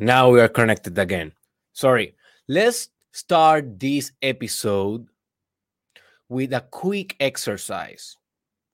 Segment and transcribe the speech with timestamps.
[0.00, 1.32] Now we are connected again.
[1.72, 2.14] Sorry.
[2.46, 5.08] Let's start this episode
[6.28, 8.16] with a quick exercise.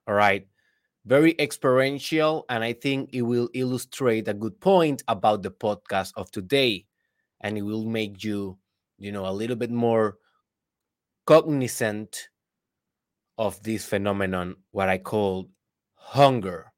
[0.07, 0.47] All right.
[1.07, 6.31] Very experiential, and I think it will illustrate a good point about the podcast of
[6.31, 6.85] today.
[7.41, 8.59] And it will make you,
[8.99, 10.19] you know, a little bit more
[11.27, 12.29] cognizant
[13.39, 15.49] of this phenomenon, what I call
[15.95, 16.74] hunger.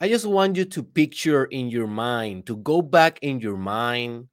[0.00, 4.28] I just want you to picture in your mind, to go back in your mind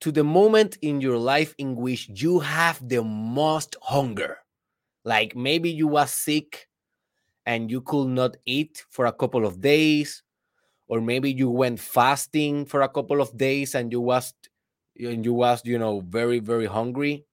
[0.00, 4.38] to the moment in your life in which you have the most hunger.
[5.04, 6.68] Like maybe you was sick
[7.46, 10.22] and you could not eat for a couple of days,
[10.88, 14.34] or maybe you went fasting for a couple of days and you was
[14.98, 17.24] and you was you know very very hungry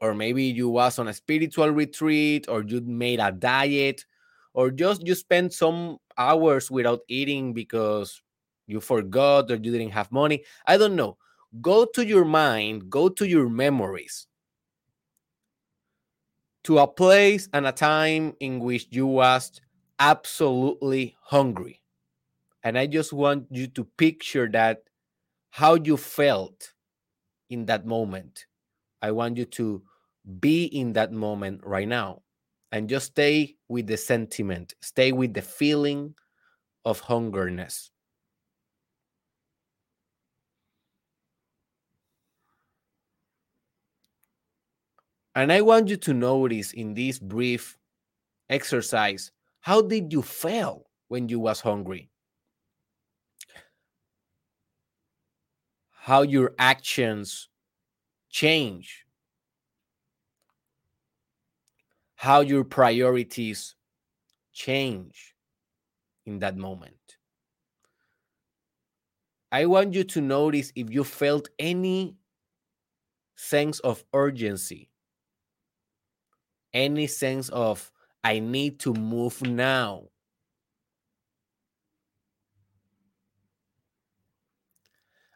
[0.00, 4.04] or maybe you was on a spiritual retreat or you made a diet
[4.54, 8.22] or just you spend some hours without eating because
[8.66, 11.16] you forgot or you didn't have money i don't know.
[11.60, 14.26] Go to your mind go to your memories
[16.64, 19.60] to a place and a time in which you was
[19.98, 21.82] absolutely hungry.
[22.62, 24.82] And i just want you to picture that
[25.50, 26.74] how you felt
[27.50, 28.46] in that moment.
[29.02, 29.82] I want you to
[30.40, 32.22] be in that moment right now
[32.72, 36.14] and just stay with the sentiment, stay with the feeling
[36.84, 37.90] of hungerness.
[45.34, 47.78] And I want you to notice in this brief
[48.48, 52.10] exercise how did you feel when you was hungry?
[55.90, 57.48] How your actions
[58.30, 59.06] change
[62.20, 63.76] how your priorities
[64.52, 65.36] change
[66.26, 67.18] in that moment.
[69.52, 72.16] I want you to notice if you felt any
[73.34, 74.88] sense of urgency,
[76.72, 77.92] any sense of,
[78.24, 80.08] I need to move now.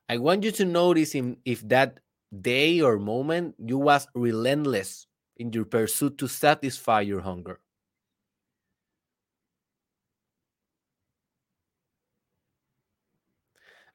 [0.08, 2.00] I want you to notice if, if that
[2.40, 5.06] day or moment you was relentless
[5.36, 7.60] in your pursuit to satisfy your hunger.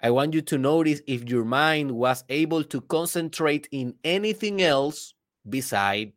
[0.01, 5.13] I want you to notice if your mind was able to concentrate in anything else
[5.47, 6.13] beside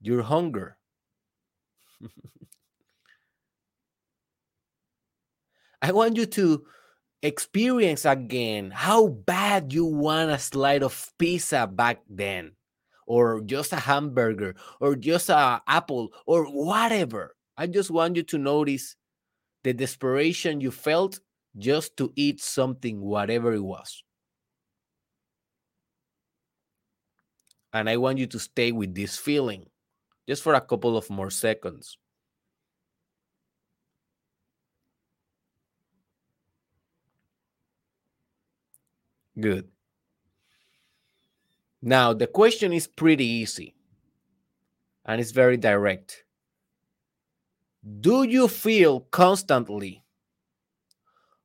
[0.00, 0.76] your hunger.
[5.82, 6.66] I want you to
[7.22, 12.52] experience again how bad you want a slice of pizza back then
[13.10, 17.34] or just a hamburger or just a apple or whatever.
[17.58, 18.96] I just want you to notice
[19.64, 21.20] the desperation you felt
[21.58, 24.04] just to eat something, whatever it was.
[27.72, 29.70] And I want you to stay with this feeling
[30.28, 31.98] just for a couple of more seconds.
[39.38, 39.70] Good.
[41.82, 43.74] Now, the question is pretty easy
[45.04, 46.24] and it's very direct.
[48.00, 50.02] Do you feel constantly,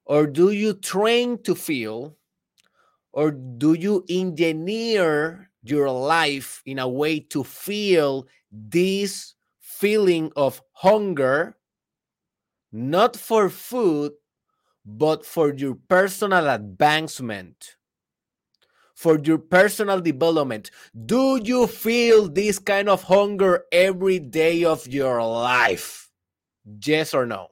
[0.05, 2.17] or do you train to feel,
[3.13, 11.57] or do you engineer your life in a way to feel this feeling of hunger,
[12.71, 14.13] not for food,
[14.85, 17.77] but for your personal advancement?
[18.95, 20.71] For your personal development.
[21.05, 26.09] Do you feel this kind of hunger every day of your life?
[26.85, 27.49] Yes or no?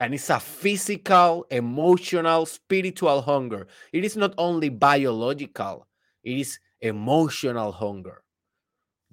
[0.00, 3.66] And it's a physical, emotional, spiritual hunger.
[3.92, 5.88] It is not only biological,
[6.22, 8.22] it is emotional hunger.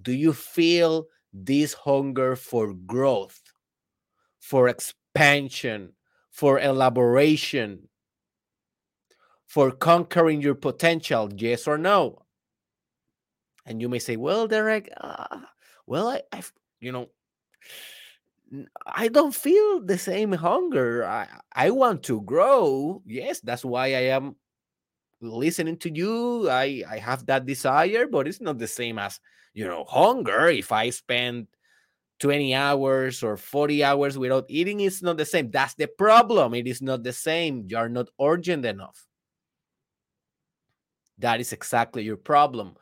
[0.02, 3.51] Do you feel this hunger for growth?
[4.42, 5.94] For expansion,
[6.32, 7.88] for elaboration,
[9.48, 11.30] for conquering your potential?
[11.34, 12.26] Yes or no?
[13.66, 15.40] And you may say, well, Derek, uh,
[15.86, 16.52] well, I, I've,
[16.82, 17.10] you know,
[18.86, 21.06] I don't feel the same hunger.
[21.06, 23.02] I, I want to grow.
[23.06, 24.36] Yes, that's why I am
[25.22, 26.50] listening to you.
[26.50, 29.20] I, I have that desire, but it's not the same as,
[29.54, 30.48] you know, hunger.
[30.48, 31.48] If I spend
[32.22, 35.50] 20 hours or 40 hours without eating is not the same.
[35.50, 36.54] That's the problem.
[36.54, 37.66] It is not the same.
[37.68, 39.08] You are not urgent enough.
[41.18, 42.76] That is exactly your problem.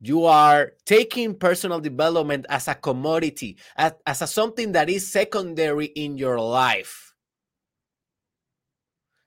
[0.00, 5.86] You are taking personal development as a commodity, as, as a something that is secondary
[5.86, 7.14] in your life.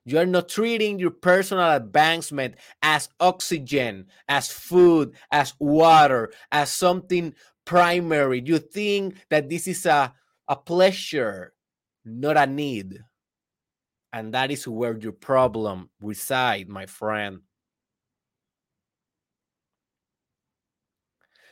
[0.05, 7.35] You are not treating your personal advancement as oxygen, as food, as water, as something
[7.69, 8.41] primary.
[8.43, 10.11] You think that this is a,
[10.47, 11.53] a pleasure,
[12.03, 12.99] not a need.
[14.11, 17.41] And that is where your problem reside, my friend.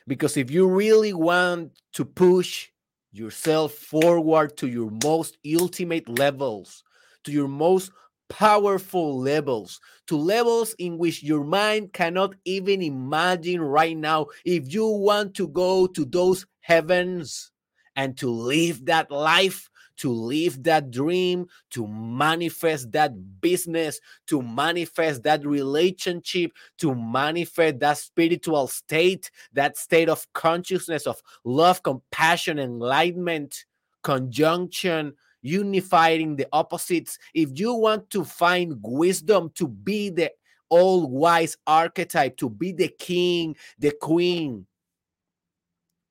[0.07, 2.69] Because if you really want to push
[3.11, 6.83] yourself forward to your most ultimate levels,
[7.25, 7.91] to your most
[8.29, 14.87] powerful levels, to levels in which your mind cannot even imagine right now, if you
[14.87, 17.51] want to go to those heavens
[17.95, 25.23] and to live that life to live that dream, to manifest that business, to manifest
[25.23, 33.65] that relationship, to manifest that spiritual state, that state of consciousness of love, compassion, enlightenment,
[34.03, 35.13] conjunction,
[35.47, 37.17] unifying the opposites.
[37.33, 40.31] If you want to find wisdom to be the
[40.69, 44.67] all wise archetype, to be the king, the queen,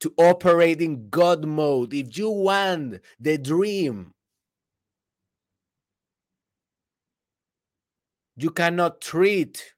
[0.01, 4.13] to operate in God mode, if you want the dream,
[8.37, 9.73] you cannot treat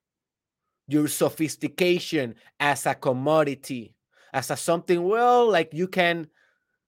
[0.89, 3.95] your sophistication as a commodity,
[4.33, 6.27] as a something, well, like you can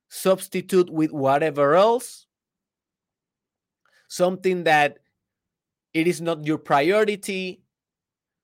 [0.08, 2.26] substitute with whatever else,
[4.10, 4.98] something that
[5.94, 7.62] it is not your priority,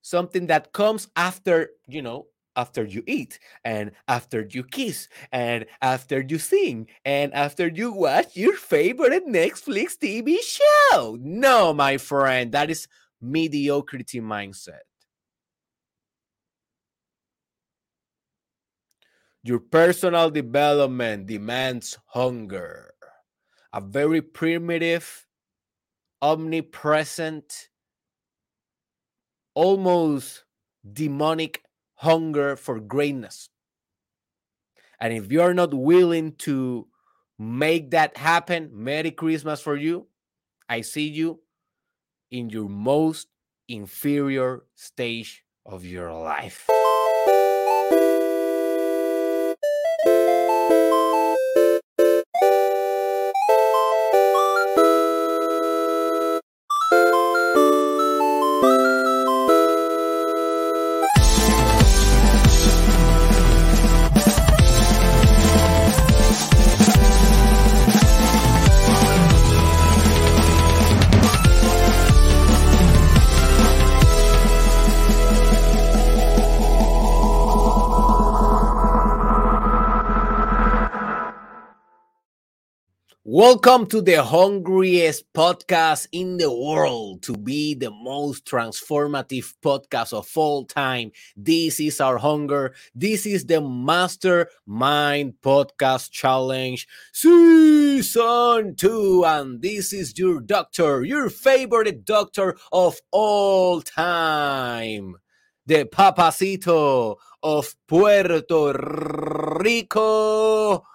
[0.03, 2.27] something that comes after, you know,
[2.57, 8.35] after you eat and after you kiss and after you sing and after you watch
[8.37, 11.19] your favorite Netflix TV show.
[11.21, 12.89] No, my friend, that is
[13.21, 14.87] mediocrity mindset.
[19.43, 22.95] Your personal development demands hunger,
[23.73, 25.26] a very primitive,
[26.23, 27.69] omnipresent,
[29.55, 30.45] almost
[30.91, 31.63] demonic
[31.95, 33.49] hunger for greatness.
[35.01, 36.89] And if you're not willing to
[37.39, 40.07] make that happen, Merry Christmas for you.
[40.69, 41.41] I see you
[42.31, 43.29] in your most
[43.69, 46.69] inferior stage of your life.
[83.37, 90.27] Welcome to the hungriest podcast in the world to be the most transformative podcast of
[90.35, 91.13] all time.
[91.37, 92.75] This is our hunger.
[92.95, 99.25] This is the Mastermind Podcast Challenge Season 2.
[99.27, 105.15] And this is your doctor, your favorite doctor of all time,
[105.67, 108.73] the Papacito of Puerto
[109.61, 110.87] Rico.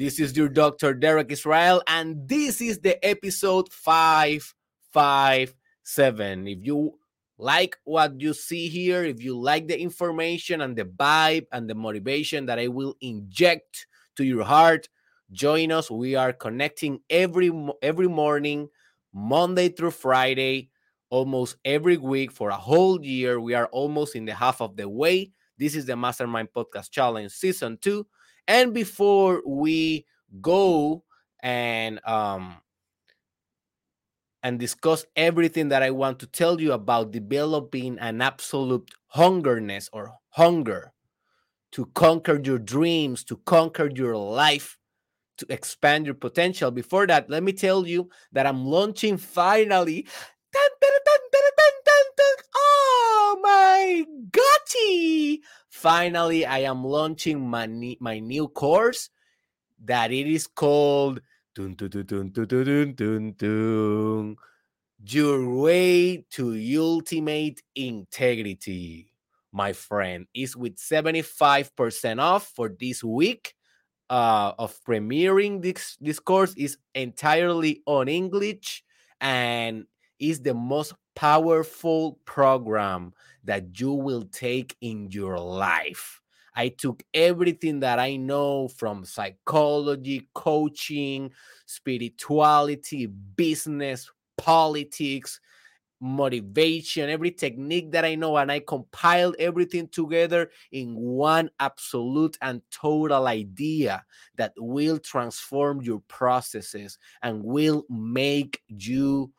[0.00, 0.94] This is your Dr.
[0.94, 6.48] Derek Israel, and this is the episode 557.
[6.48, 6.94] If you
[7.36, 11.74] like what you see here, if you like the information and the vibe and the
[11.74, 14.88] motivation that I will inject to your heart,
[15.32, 15.90] join us.
[15.90, 17.52] We are connecting every
[17.82, 18.70] every morning,
[19.12, 20.70] Monday through Friday,
[21.10, 23.38] almost every week for a whole year.
[23.38, 25.32] We are almost in the half of the way.
[25.58, 28.06] This is the Mastermind Podcast Challenge Season 2
[28.48, 30.06] and before we
[30.40, 31.02] go
[31.42, 32.56] and um
[34.42, 40.14] and discuss everything that I want to tell you about developing an absolute hungerness or
[40.30, 40.92] hunger
[41.72, 44.78] to conquer your dreams, to conquer your life,
[45.38, 46.70] to expand your potential.
[46.70, 50.06] Before that, let me tell you that I'm launching finally.
[52.54, 55.42] Oh my goody!
[55.68, 57.66] Finally, I am launching my,
[58.00, 59.10] my new course
[59.84, 61.20] that it is called
[61.54, 64.36] dun, dun, dun, dun, dun, dun, dun, dun,
[65.04, 69.12] Your Way to Ultimate Integrity,
[69.52, 73.54] my friend, is with 75% off for this week
[74.10, 78.84] uh, of premiering this, this course is entirely on English
[79.20, 79.86] and
[80.20, 83.12] is the most powerful program
[83.44, 86.20] that you will take in your life.
[86.54, 91.32] I took everything that I know from psychology, coaching,
[91.66, 95.40] spirituality, business, politics,
[96.00, 102.62] motivation, every technique that I know, and I compiled everything together in one absolute and
[102.70, 104.04] total idea
[104.36, 109.30] that will transform your processes and will make you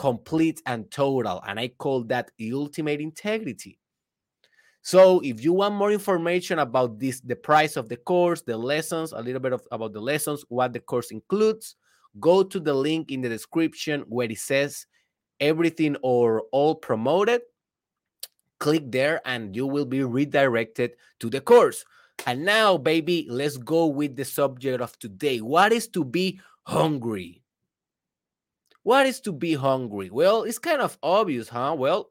[0.00, 1.42] complete and total.
[1.46, 3.78] And I call that ultimate integrity.
[4.80, 9.12] So if you want more information about this, the price of the course, the lessons,
[9.12, 11.76] a little bit of about the lessons, what the course includes,
[12.18, 14.86] go to the link in the description where it says
[15.38, 17.42] everything or all promoted.
[18.58, 21.84] Click there and you will be redirected to the course.
[22.26, 25.42] And now, baby, let's go with the subject of today.
[25.42, 27.39] What is to be hungry?
[28.82, 30.10] What is to be hungry?
[30.10, 31.76] Well, it's kind of obvious, huh?
[31.78, 32.10] Well,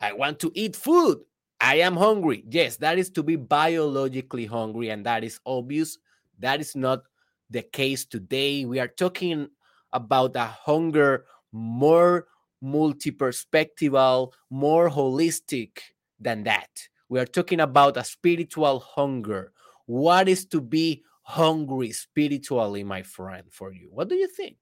[0.00, 1.18] I want to eat food.
[1.60, 2.44] I am hungry.
[2.48, 5.98] Yes, that is to be biologically hungry, and that is obvious.
[6.38, 7.02] That is not
[7.50, 8.64] the case today.
[8.64, 9.48] We are talking
[9.92, 12.26] about a hunger more
[12.60, 15.78] multi-perspectival, more holistic
[16.18, 16.70] than that.
[17.08, 19.52] We are talking about a spiritual hunger.
[19.86, 23.88] What is to be hungry spiritually, my friend, for you?
[23.92, 24.56] What do you think?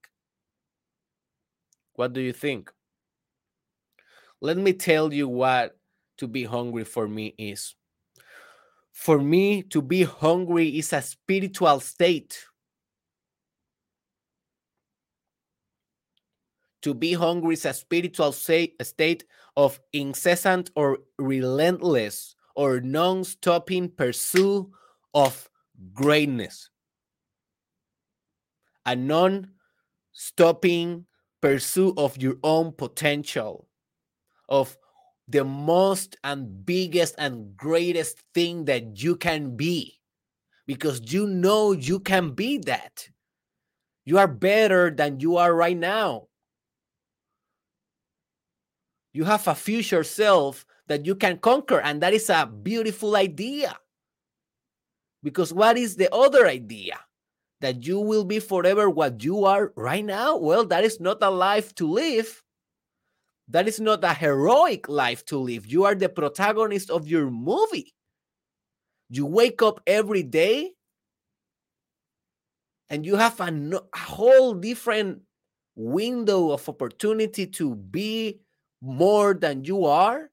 [1.95, 2.71] What do you think?
[4.41, 5.77] Let me tell you what
[6.17, 7.75] to be hungry for me is.
[8.91, 12.45] For me, to be hungry is a spiritual state.
[16.81, 19.23] To be hungry is a spiritual state
[19.55, 24.69] of incessant or relentless or non stopping pursuit
[25.13, 25.49] of
[25.93, 26.69] greatness.
[28.85, 29.51] A non
[30.11, 31.05] stopping
[31.43, 33.67] pursuit of your own potential,
[34.47, 34.77] of
[35.27, 39.99] the most and biggest and greatest thing that you can be
[40.67, 43.09] because you know you can be that.
[44.05, 46.29] You are better than you are right now.
[49.11, 53.77] You have a future self that you can conquer, and that is a beautiful idea.
[55.21, 56.99] Because what is the other idea?
[57.63, 60.35] That you will be forever what you are right now?
[60.35, 62.43] Well, that is not a life to live.
[63.47, 65.65] That is not a heroic life to live.
[65.65, 67.95] You are the protagonist of your movie.
[69.07, 70.73] You wake up every day
[72.89, 75.21] and you have a, a whole different
[75.77, 78.41] window of opportunity to be
[78.81, 80.29] more than you are.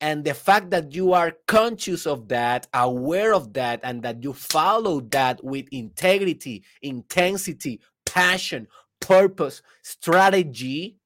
[0.00, 4.34] And the fact that you are conscious of that, aware of that, and that you
[4.34, 8.68] follow that with integrity, intensity, passion,
[9.00, 10.98] purpose, strategy,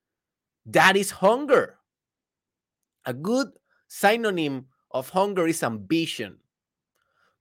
[0.67, 1.79] that is hunger.
[3.07, 3.53] A good
[3.87, 6.39] synonym of hunger is ambition.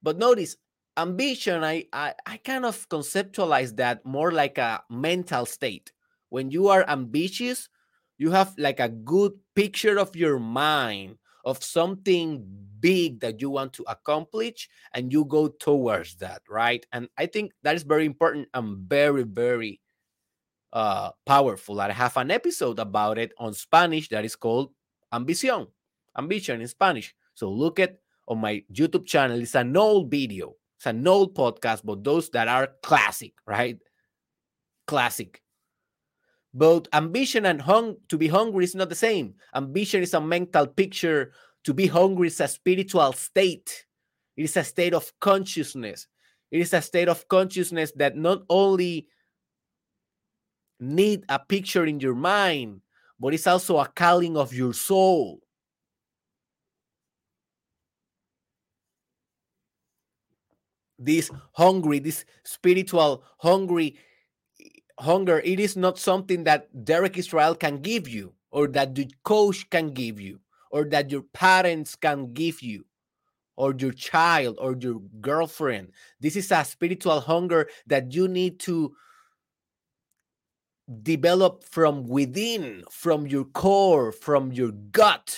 [0.03, 0.55] But notice,
[0.97, 5.91] ambition, I, I, I kind of conceptualize that more like a mental state.
[6.29, 7.69] When you are ambitious,
[8.19, 11.17] you have like a good picture of your mind
[11.49, 12.45] of something
[12.79, 17.51] big that you want to accomplish and you go towards that right and i think
[17.63, 19.81] that is very important and very very
[20.73, 21.81] uh, powerful.
[21.81, 24.71] I have an episode about it on Spanish that is called
[25.13, 25.67] Ambición,
[26.17, 27.15] ambition in Spanish.
[27.33, 29.41] So look at on my YouTube channel.
[29.41, 30.55] It's an old video.
[30.77, 33.77] It's an old podcast, but those that are classic, right?
[34.87, 35.41] Classic.
[36.53, 39.35] But ambition and hung to be hungry is not the same.
[39.53, 41.31] Ambition is a mental picture.
[41.65, 43.85] To be hungry is a spiritual state.
[44.35, 46.07] It is a state of consciousness.
[46.51, 49.07] It is a state of consciousness that not only
[50.79, 52.81] need a picture in your mind,
[53.19, 55.41] but it's also a calling of your soul.
[60.97, 63.97] This hungry, this spiritual hungry
[64.99, 69.69] hunger, it is not something that Derek Israel can give you, or that the coach
[69.69, 70.39] can give you,
[70.71, 72.85] or that your parents can give you,
[73.55, 75.91] or your child, or your girlfriend.
[76.19, 78.95] This is a spiritual hunger that you need to
[81.03, 85.37] develop from within, from your core, from your gut,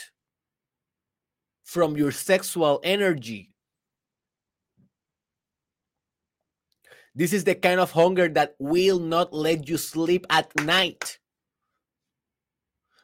[1.63, 3.50] from your sexual energy.
[7.13, 11.20] This is the kind of hunger that will not let you sleep at night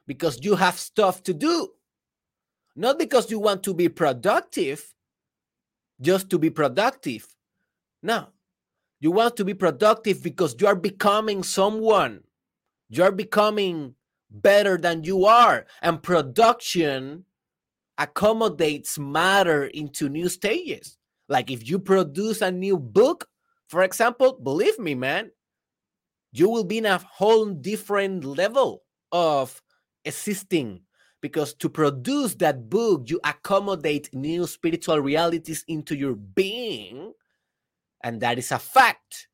[0.05, 1.69] because you have stuff to do.
[2.75, 4.93] Not because you want to be productive,
[5.99, 7.27] just to be productive.
[8.01, 8.27] No,
[8.99, 12.23] you want to be productive because you are becoming someone
[12.89, 13.95] you're becoming
[14.29, 15.65] better than you are.
[15.81, 17.25] And production
[17.97, 20.97] accommodates matter into new stages.
[21.27, 23.27] Like if you produce a new book,
[23.67, 25.31] for example, believe me, man,
[26.31, 29.61] you will be in a whole different level of
[30.05, 30.81] existing
[31.21, 37.13] because to produce that book, you accommodate new spiritual realities into your being.
[38.03, 39.27] And that is a fact.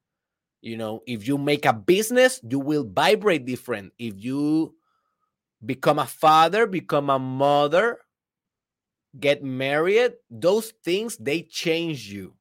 [0.61, 3.91] You know, if you make a business, you will vibrate different.
[3.99, 4.75] If you
[5.65, 7.99] become a father, become a mother,
[9.19, 12.33] get married, those things they change you.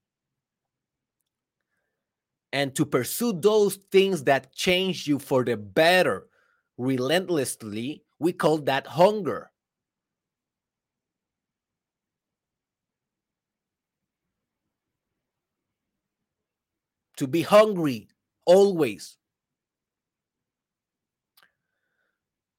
[2.53, 6.27] And to pursue those things that change you for the better
[6.77, 9.51] relentlessly, we call that hunger.
[17.17, 18.09] To be hungry
[18.45, 19.17] always.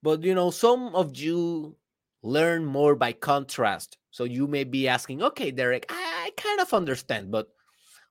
[0.01, 1.77] But you know, some of you
[2.23, 3.97] learn more by contrast.
[4.11, 7.49] So you may be asking, okay, Derek, I, kind of understand, but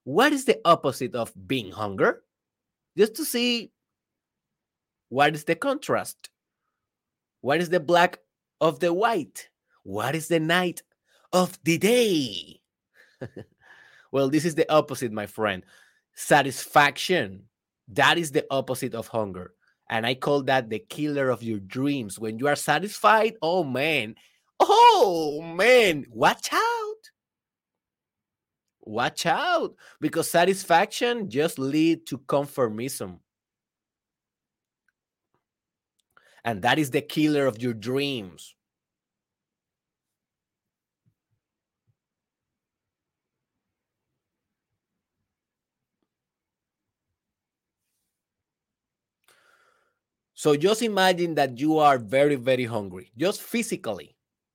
[0.05, 2.23] what is the opposite of being hunger?
[2.97, 3.73] Just to see
[5.09, 6.31] what is the contrast.
[7.41, 8.19] What is the black
[8.61, 9.49] of the white?
[9.83, 10.83] What is the night
[11.33, 12.61] of the day?
[14.13, 15.65] well, this is the opposite, my friend.
[16.15, 17.45] Satisfaction.
[17.89, 19.55] That is the opposite of hunger.
[19.91, 22.19] And I call that the killer of your dreams.
[22.19, 24.15] When you are satisfied, oh man,
[24.61, 26.72] oh man, watch out.
[28.83, 33.21] Watch out because satisfaction just lead to conformism.
[36.45, 38.55] And that is the killer of your dreams.
[50.35, 54.12] So just imagine that you are very, very hungry, just physically,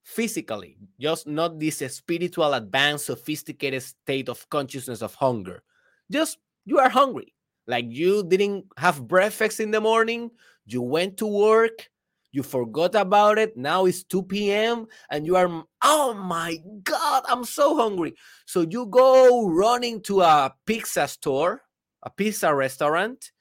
[0.08, 5.62] physically, just not this spiritual, advanced, sophisticated state of consciousness of hunger.
[6.10, 7.36] Just you are hungry.
[7.68, 10.32] Like you didn't have breakfast in the morning,
[10.66, 11.90] you went to work,
[12.32, 13.58] you forgot about it.
[13.58, 14.88] Now it's 2 p.m.
[15.12, 18.16] and you are, oh my God, I'm so hungry.
[18.46, 21.64] So you go running to a pizza store,
[22.04, 23.32] a pizza restaurant,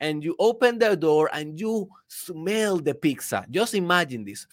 [0.00, 3.44] and you open the door and you smell the pizza.
[3.50, 4.46] Just imagine this.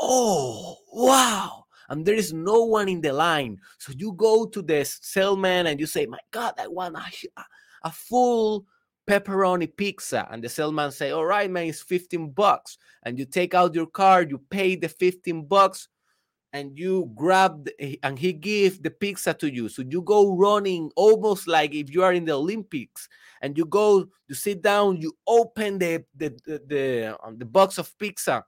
[0.00, 1.64] Oh, wow.
[1.88, 3.58] And there is no one in the line.
[3.78, 7.42] So you go to the salesman and you say, My God, I want a,
[7.82, 8.66] a full
[9.08, 10.28] pepperoni pizza.
[10.30, 12.76] And the salesman say, All right, man, it's 15 bucks.
[13.04, 15.88] And you take out your card, you pay the 15 bucks
[16.52, 20.90] and you grab the, and he give the pizza to you so you go running
[20.96, 23.08] almost like if you are in the olympics
[23.42, 27.76] and you go you sit down you open the the the, the, um, the box
[27.78, 28.42] of pizza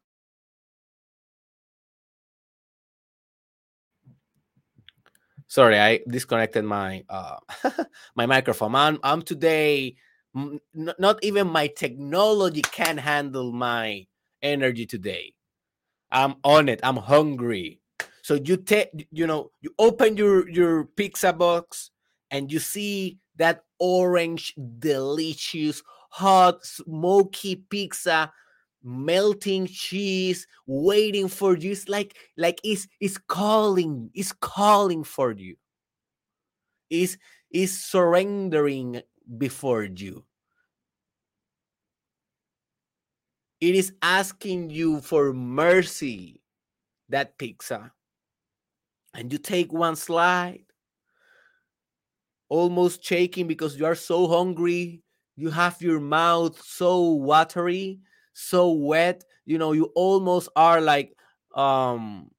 [5.51, 7.37] sorry i disconnected my uh
[8.17, 8.75] my microphone.
[8.75, 9.97] I'm, I'm today
[10.75, 14.07] not even my technology can handle my
[14.43, 15.35] energy today.
[16.13, 16.79] I'm on it.
[16.83, 17.81] I'm hungry.
[18.23, 21.91] So you take, you know, you open your your pizza box
[22.31, 28.33] and you see that orange, delicious, hot, smoky pizza,
[28.83, 31.73] melting cheese, waiting for you.
[31.73, 35.57] It's like like it's it's calling, it's calling for you.
[36.91, 37.19] Is
[37.51, 39.03] is surrendering
[39.39, 40.25] before you.
[43.61, 46.43] It is asking you for mercy,
[47.09, 47.93] that pizza
[49.15, 50.65] and you take one slide,
[52.49, 55.03] almost shaking because you are so hungry.
[55.37, 58.01] You have your mouth so watery,
[58.33, 59.25] so wet.
[59.45, 61.17] You know, you almost are like,
[61.55, 62.31] um,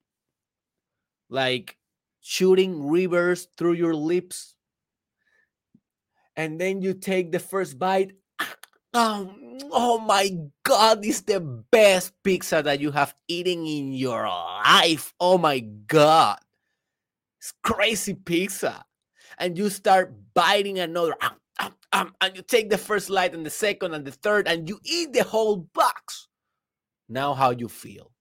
[1.29, 1.77] like
[2.21, 4.55] shooting rivers through your lips.
[6.35, 8.13] And then you take the first bite.
[8.93, 9.33] Oh,
[9.71, 10.31] oh my
[10.63, 15.13] God, this is the best pizza that you have eaten in your life.
[15.19, 16.39] Oh my God.
[17.39, 18.85] It's crazy pizza.
[19.37, 21.15] And you start biting another,
[21.61, 24.67] um, um, and you take the first light and the second and the third, and
[24.67, 26.27] you eat the whole box.
[27.07, 28.11] Now, how you feel?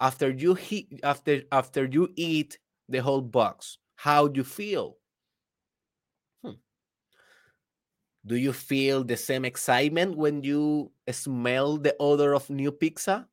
[0.00, 4.98] After you he, after after you eat the whole box, how do you feel?
[6.44, 6.60] Hmm.
[8.26, 13.26] Do you feel the same excitement when you smell the odor of new pizza?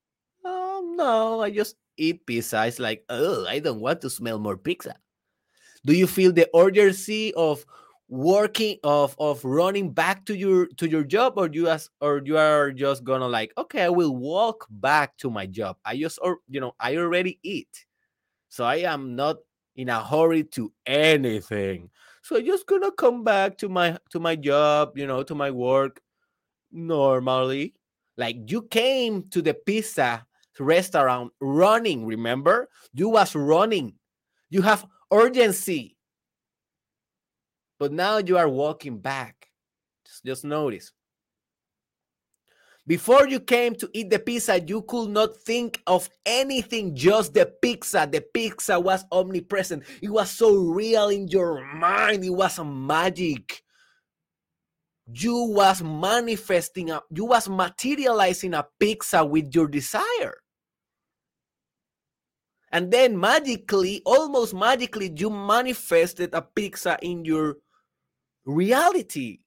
[0.46, 4.58] Oh no, I just eat pizza, it's like, oh, I don't want to smell more
[4.58, 4.96] pizza.
[5.86, 7.66] Do you feel the urgency of
[8.10, 12.38] working of of running back to your to your job or you as or you
[12.38, 15.78] are just gonna like okay i will walk back to my job.
[15.86, 17.86] I just or you know i already eat.
[18.50, 19.38] So i am not
[19.76, 21.90] in a hurry to anything.
[22.22, 25.50] So i'm just gonna come back to my to my job you know to my
[25.50, 26.00] work
[26.72, 27.74] normally.
[28.18, 30.26] Like you came to the pizza
[30.60, 32.70] restaurant running remember?
[32.94, 33.96] You was running.
[34.50, 35.94] You have urgency
[37.84, 39.50] but now you are walking back.
[40.06, 40.94] Just, just notice.
[42.88, 47.46] Before you came to eat the pizza, you could not think of anything, just the
[47.62, 48.08] pizza.
[48.10, 49.84] The pizza was omnipresent.
[50.02, 52.24] It was so real in your mind.
[52.24, 53.64] It was magic.
[55.14, 60.43] You was manifesting, a, you was materializing a pizza with your desire.
[62.74, 67.58] And then magically, almost magically, you manifested a pizza in your
[68.46, 69.40] reality.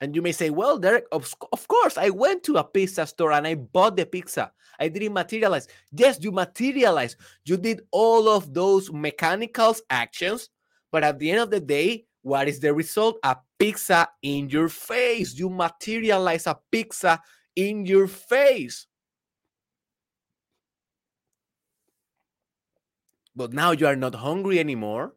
[0.00, 3.32] And you may say, well, Derek, of, of course, I went to a pizza store
[3.32, 4.50] and I bought the pizza.
[4.80, 5.68] I didn't materialize.
[5.92, 10.48] Yes, you materialized You did all of those mechanical actions,
[10.90, 13.18] but at the end of the day, what is the result?
[13.24, 15.34] A pizza in your face.
[15.34, 17.20] You materialize a pizza
[17.56, 18.86] in your face.
[23.38, 25.14] But now you are not hungry anymore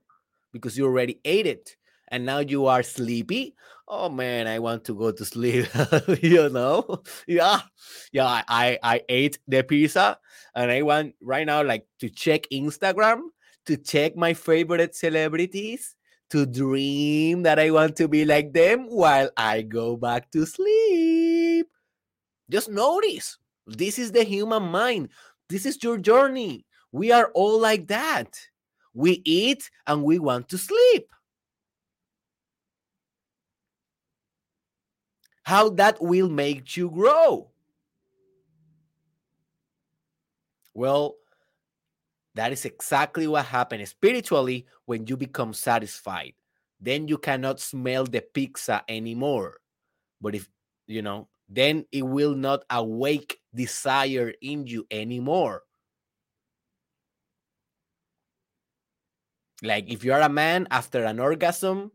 [0.54, 1.76] because you already ate it
[2.08, 3.56] and now you are sleepy?
[3.88, 5.66] Oh man i want to go to sleep
[6.22, 7.02] you know?
[7.26, 7.62] Yeah
[8.14, 10.20] yeah i i ate the pizza
[10.54, 13.34] and i want right now like to check instagram
[13.66, 15.96] to check my favorite celebrities
[16.30, 21.68] to dream that i want to be like them while i go back to sleep.
[22.52, 25.10] Just notice this is the human mind.
[25.50, 28.40] This is your journey we are all like that
[28.94, 31.12] we eat and we want to sleep
[35.44, 37.50] how that will make you grow.
[40.74, 41.16] Well,
[42.36, 46.34] that is exactly what happens spiritually when you become satisfied.
[46.80, 49.58] Then you cannot smell the pizza anymore.
[50.22, 50.48] But if
[50.88, 55.64] you know, then it will not awake desire in you anymore.
[59.62, 61.92] Like if you are a man after an orgasm,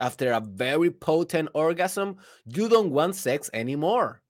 [0.00, 4.22] after a very potent orgasm, you don't want sex anymore.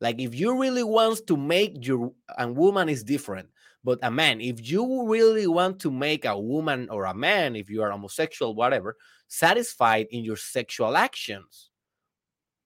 [0.00, 3.48] Like if you really want to make your a woman is different,
[3.84, 7.70] but a man, if you really want to make a woman or a man, if
[7.70, 8.96] you are homosexual, whatever,
[9.28, 11.70] satisfied in your sexual actions,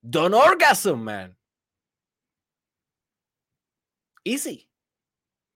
[0.09, 1.35] don't orgasm, man.
[4.25, 4.69] Easy.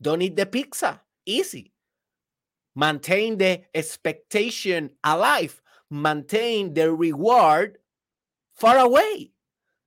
[0.00, 1.00] Don't eat the pizza.
[1.24, 1.72] Easy.
[2.74, 7.78] Maintain the expectation alive maintain the reward
[8.54, 9.30] far away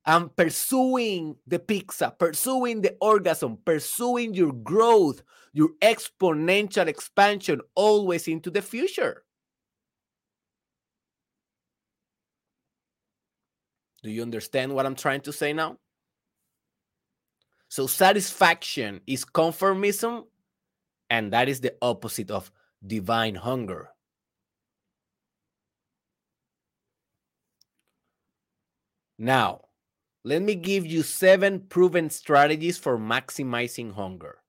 [0.05, 8.51] and pursuing the pizza, pursuing the orgasm, pursuing your growth, your exponential expansion always into
[8.51, 9.23] the future.
[14.03, 15.77] Do you understand what I'm trying to say now?
[17.67, 20.25] So, satisfaction is conformism,
[21.09, 22.51] and that is the opposite of
[22.85, 23.89] divine hunger.
[29.17, 29.61] Now,
[30.23, 34.39] let me give you seven proven strategies for maximizing hunger.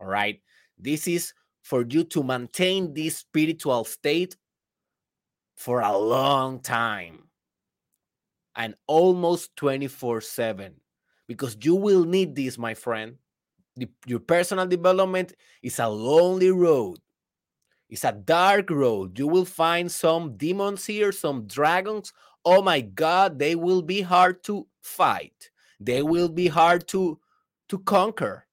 [0.00, 0.40] All right.
[0.78, 1.32] This is
[1.62, 4.36] for you to maintain this spiritual state
[5.54, 7.28] for a long time
[8.56, 10.74] and almost 24 7
[11.28, 13.16] because you will need this, my friend.
[13.76, 16.98] The, your personal development is a lonely road.
[17.92, 19.18] It's a dark road.
[19.18, 24.42] You will find some demons here, some dragons, oh my god they will be hard
[24.44, 25.50] to fight.
[25.78, 27.18] They will be hard to
[27.68, 28.46] to conquer.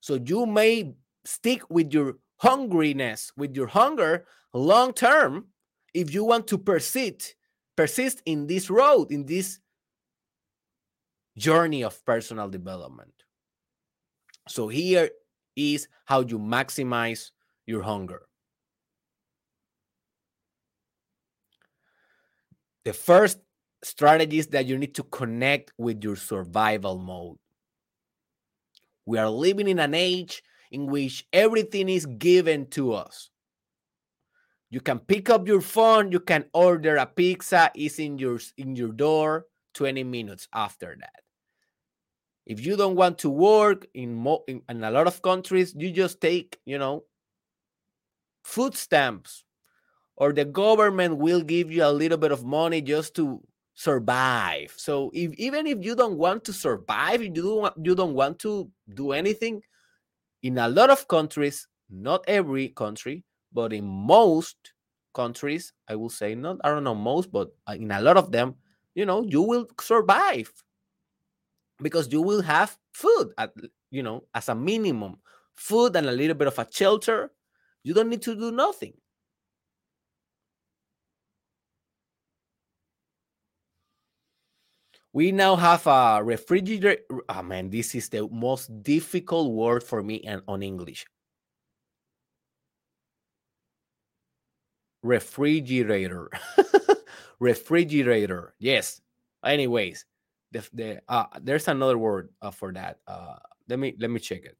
[0.00, 5.46] So you may stick with your hungriness with your hunger long term
[5.94, 7.36] if you want to persist
[7.76, 9.60] persist in this road in this
[11.38, 13.14] journey of personal development.
[14.48, 15.10] So here
[15.54, 17.30] is how you maximize
[17.66, 18.22] your hunger
[22.84, 23.38] the first
[23.82, 27.36] strategy is that you need to connect with your survival mode.
[29.06, 33.30] We are living in an age in which everything is given to us.
[34.70, 38.74] You can pick up your phone, you can order a pizza, it's in your in
[38.74, 41.20] your door 20 minutes after that.
[42.46, 45.92] If you don't want to work in, mo- in, in a lot of countries, you
[45.92, 47.04] just take, you know,
[48.42, 49.44] food stamps
[50.16, 53.40] or the government will give you a little bit of money just to
[53.74, 54.72] survive.
[54.76, 58.70] So if even if you don't want to survive, you don't you don't want to
[58.94, 59.62] do anything,
[60.42, 64.56] in a lot of countries, not every country, but in most
[65.14, 68.32] countries, I will say not I don't know most, but uh, in a lot of
[68.32, 68.56] them,
[68.94, 70.52] you know, you will survive
[71.80, 73.52] because you will have food at
[73.90, 75.16] you know as a minimum,
[75.54, 77.30] food and a little bit of a shelter.
[77.84, 78.94] You don't need to do nothing.
[85.12, 87.02] we now have a refrigerator.
[87.28, 91.06] Oh man, this is the most difficult word for me and on English.
[95.02, 96.30] Refrigerator.
[97.40, 98.54] refrigerator.
[98.58, 99.00] Yes.
[99.44, 100.06] Anyways,
[100.52, 102.98] the, the uh, there's another word uh, for that.
[103.06, 103.36] Uh,
[103.68, 104.56] let me let me check it.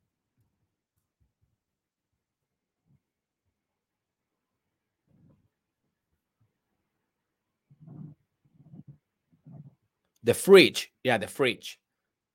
[10.22, 10.92] The fridge.
[11.02, 11.78] Yeah the fridge.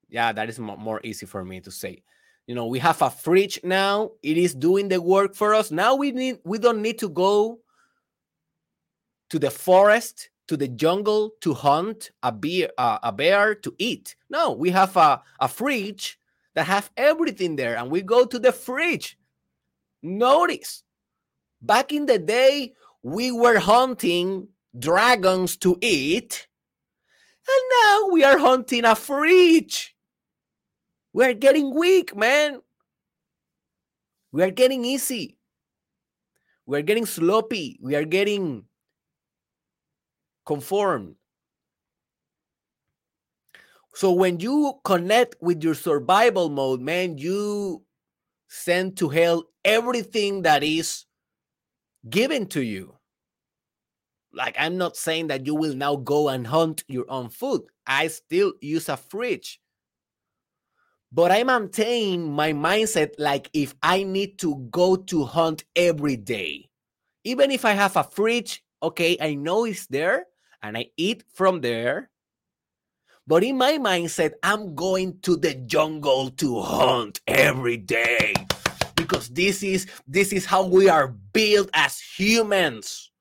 [0.10, 2.04] Yeah that is more easy for me to say.
[2.48, 4.12] You know we have a fridge now.
[4.24, 5.72] It is doing the work for us.
[5.72, 7.60] Now we need we don't need to go
[9.30, 14.16] to the forest to the jungle to hunt a bear uh, a bear to eat.
[14.30, 16.20] No we have a, a fridge
[16.56, 19.18] that have everything there and we go to the fridge.
[20.02, 20.84] Notice
[21.62, 22.74] back in the day
[23.04, 24.48] we were hunting
[24.80, 26.48] dragons to eat
[27.50, 29.96] and now we are hunting a fridge.
[31.14, 32.62] We are getting weak, man.
[34.32, 35.38] We are getting easy.
[36.66, 37.80] We are getting sloppy.
[37.82, 38.66] We are getting
[40.46, 41.16] conformed.
[43.94, 47.84] So when you connect with your survival mode, man, you
[48.48, 51.06] send to hell everything that is
[52.10, 52.97] given to you.
[54.38, 57.64] Like, I'm not saying that you will now go and hunt your own food.
[57.88, 59.60] I still use a fridge.
[61.12, 66.70] But I maintain my mindset like if I need to go to hunt every day,
[67.24, 70.28] even if I have a fridge, okay, I know it's there
[70.62, 72.12] and I eat from there.
[73.26, 78.34] But in my mindset, I'm going to the jungle to hunt every day
[78.96, 83.12] because this is this is how we are built as humans.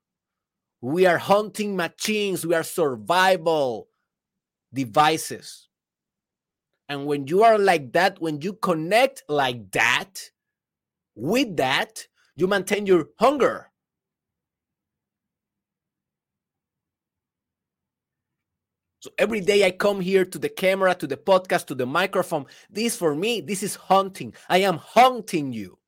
[0.81, 3.89] We are hunting machines, we are survival
[4.73, 5.69] devices.
[6.89, 10.31] And when you are like that, when you connect like that,
[11.17, 13.71] with that, you maintain your hunger.
[19.01, 22.47] So every day I come here to the camera, to the podcast, to the microphone.
[22.69, 24.35] This for me, this is hunting.
[24.49, 25.79] I am hunting you.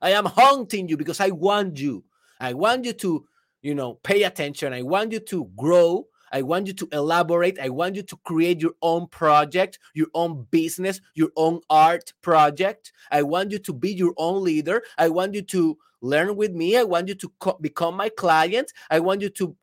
[0.00, 2.04] I am hunting you because I want you.
[2.40, 3.26] I want you to
[3.64, 4.74] you know, pay attention.
[4.74, 6.06] I want you to grow.
[6.30, 7.58] I want you to elaborate.
[7.58, 12.92] I want you to create your own project, your own business, your own art project.
[13.10, 14.82] I want you to be your own leader.
[14.98, 16.76] I want you to learn with me.
[16.76, 18.70] I want you to co- become my client.
[18.90, 19.56] I want you to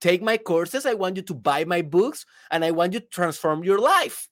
[0.00, 0.86] take my courses.
[0.86, 4.28] I want you to buy my books and I want you to transform your life.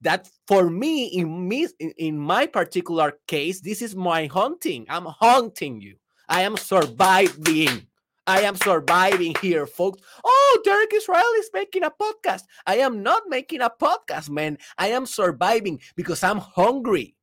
[0.00, 4.86] That for me, in me, in my particular case, this is my hunting.
[4.88, 5.96] I'm hunting you.
[6.28, 7.86] I am surviving.
[8.26, 10.00] I am surviving here, folks.
[10.24, 12.42] Oh, Derek Israel is making a podcast.
[12.66, 14.58] I am not making a podcast, man.
[14.78, 17.16] I am surviving because I'm hungry.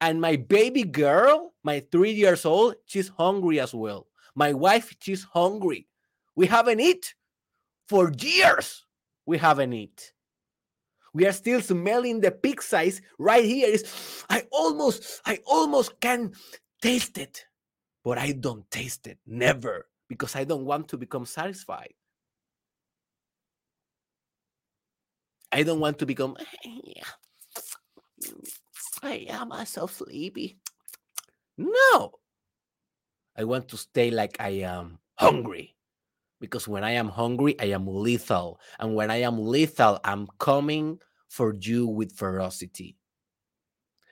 [0.00, 4.08] And my baby girl, my three years old, she's hungry as well.
[4.34, 5.86] My wife, she's hungry.
[6.34, 7.14] We haven't eat
[7.88, 8.86] for years.
[9.26, 10.12] We haven't eat.
[11.12, 13.68] We are still smelling the pig size right here.
[13.68, 16.32] Is I almost, I almost can
[16.80, 17.44] taste it
[18.04, 19.18] but I don't taste it.
[19.26, 19.86] Never.
[20.08, 21.94] Because I don't want to become satisfied.
[25.52, 26.36] I don't want to become,
[29.02, 30.58] I am so sleepy.
[31.58, 32.12] No.
[33.36, 35.74] I want to stay like I am hungry.
[36.40, 38.60] Because when I am hungry, I am lethal.
[38.78, 42.96] And when I am lethal, I'm coming for you with ferocity.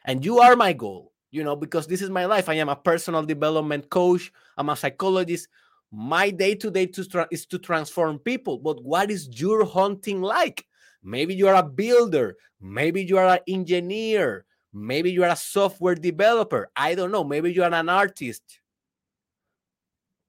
[0.04, 2.48] And you are my goal you know, because this is my life.
[2.48, 5.48] I am a personal development coach, I'm a psychologist.
[5.90, 6.90] My day to day
[7.30, 8.58] is to transform people.
[8.58, 10.66] But what is your hunting like?
[11.02, 15.94] Maybe you are a builder, maybe you are an engineer, maybe you are a software
[15.94, 16.68] developer.
[16.76, 17.24] I don't know.
[17.24, 18.42] Maybe you are an artist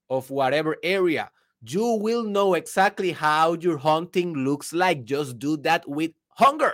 [0.09, 1.29] of whatever area.
[1.67, 5.03] You will know exactly how your hunting looks like.
[5.03, 6.73] Just do that with hunger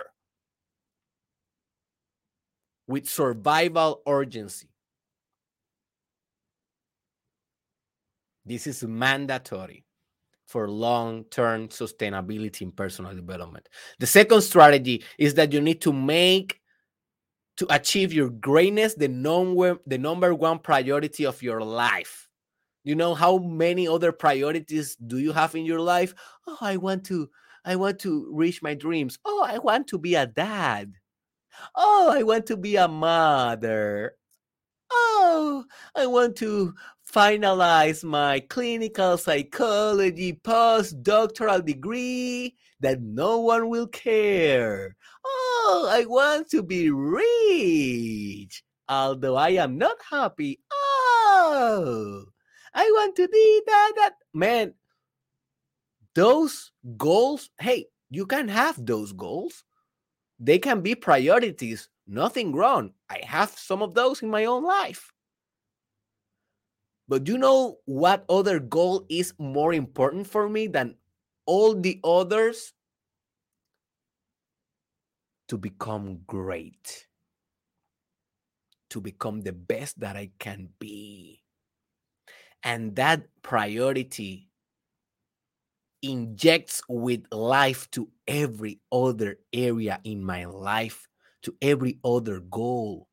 [2.86, 4.68] with survival urgency.
[8.44, 9.84] This is mandatory
[10.46, 13.68] for long term sustainability in personal development.
[13.98, 16.60] The second strategy is that you need to make
[17.56, 22.28] to achieve your greatness the number the number one priority of your life
[22.84, 26.14] you know how many other priorities do you have in your life
[26.46, 27.28] oh i want to
[27.64, 30.92] i want to reach my dreams oh i want to be a dad
[31.74, 34.14] oh i want to be a mother
[34.90, 35.64] oh
[35.94, 36.74] i want to
[37.10, 46.62] finalize my clinical psychology postdoctoral degree that no one will care oh i want to
[46.62, 52.24] be rich although i am not happy oh
[52.76, 54.12] I want to be that, that.
[54.34, 54.74] Man,
[56.14, 59.64] those goals, hey, you can have those goals.
[60.38, 61.88] They can be priorities.
[62.06, 62.92] Nothing wrong.
[63.10, 65.12] I have some of those in my own life.
[67.08, 70.96] But do you know what other goal is more important for me than
[71.46, 72.72] all the others?
[75.48, 77.06] To become great,
[78.90, 81.44] to become the best that I can be.
[82.64, 84.48] And that priority
[86.02, 91.08] injects with life to every other area in my life,
[91.42, 93.08] to every other goal.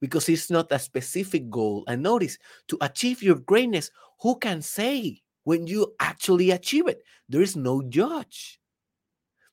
[0.00, 1.84] Because it's not a specific goal.
[1.88, 7.02] And notice to achieve your greatness, who can say when you actually achieve it?
[7.28, 8.60] There is no judge.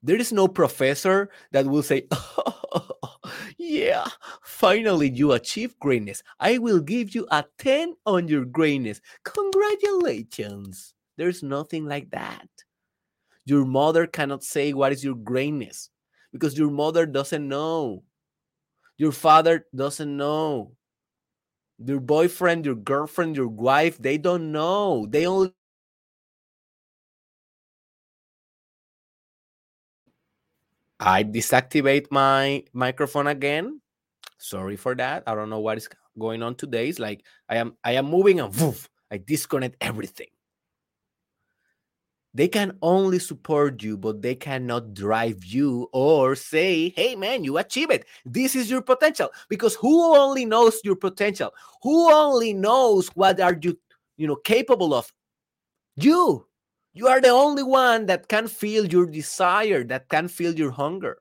[0.03, 2.91] There is no professor that will say, oh,
[3.57, 4.05] yeah,
[4.41, 6.23] finally you achieved greatness.
[6.39, 8.99] I will give you a 10 on your greatness.
[9.23, 10.95] Congratulations.
[11.21, 12.49] There's nothing like that.
[13.45, 15.91] Your mother cannot say what is your greatness
[16.33, 18.01] because your mother doesn't know.
[18.97, 20.71] Your father doesn't know.
[21.77, 25.05] Your boyfriend, your girlfriend, your wife, they don't know.
[25.07, 25.53] They only
[30.99, 33.79] I deactivate my microphone again.
[34.39, 35.21] Sorry for that.
[35.27, 36.89] I don't know what is going on today.
[36.89, 40.33] It's like I am I am moving and woof, I disconnect everything.
[42.33, 47.57] They can only support you, but they cannot drive you or say, hey man, you
[47.57, 48.05] achieve it.
[48.25, 49.29] This is your potential.
[49.49, 51.53] Because who only knows your potential?
[51.83, 53.77] Who only knows what are you,
[54.15, 55.11] you know, capable of?
[55.97, 56.47] You.
[56.93, 61.17] You are the only one that can feel your desire, that can feel your hunger.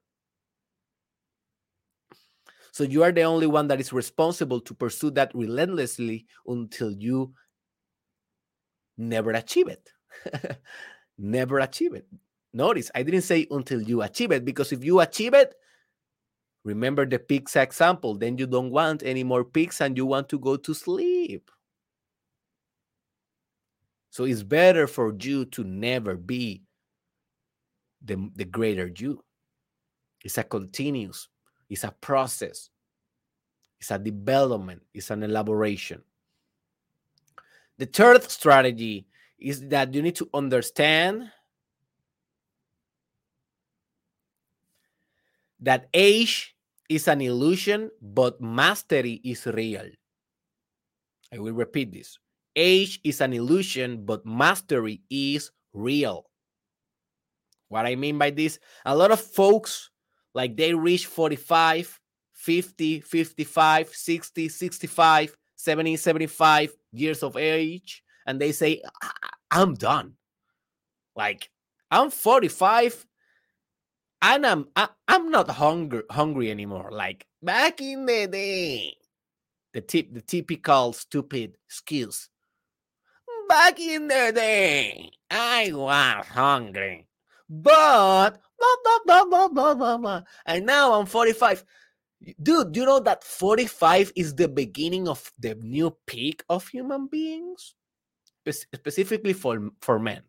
[2.72, 7.34] So you are the only one that is responsible to pursue that relentlessly until you
[8.96, 9.90] never achieve it.
[11.20, 12.06] never achieve it.
[12.52, 15.54] Notice I didn't say until you achieve it because if you achieve it,
[16.64, 20.38] remember the pizza example, then you don't want any more pizza and you want to
[20.38, 21.50] go to sleep.
[24.10, 26.64] So it's better for you to never be
[28.04, 29.22] the, the greater you.
[30.24, 31.28] It's a continuous,
[31.68, 32.70] it's a process,
[33.78, 36.02] it's a development, it's an elaboration.
[37.78, 39.06] The third strategy
[39.40, 41.30] is that you need to understand
[45.60, 46.54] that age
[46.88, 49.86] is an illusion, but mastery is real.
[51.32, 52.18] I will repeat this
[52.56, 56.26] age is an illusion, but mastery is real.
[57.68, 59.90] What I mean by this, a lot of folks,
[60.34, 62.00] like they reach 45,
[62.34, 69.12] 50, 55, 60, 65, 70, 75 years of age, and they say, ah,
[69.50, 70.14] I'm done.
[71.16, 71.50] Like,
[71.90, 73.06] I'm 45
[74.22, 76.90] and I'm I, am i am not hungry hungry anymore.
[76.92, 78.96] Like back in the day,
[79.72, 82.28] the tip the typical stupid skills
[83.50, 87.08] back in the day, I was hungry,
[87.48, 91.64] but blah, blah, blah, and now I'm 45.
[92.40, 97.74] Dude, you know that 45 is the beginning of the new peak of human beings?
[98.46, 100.22] Spe- specifically for, for men.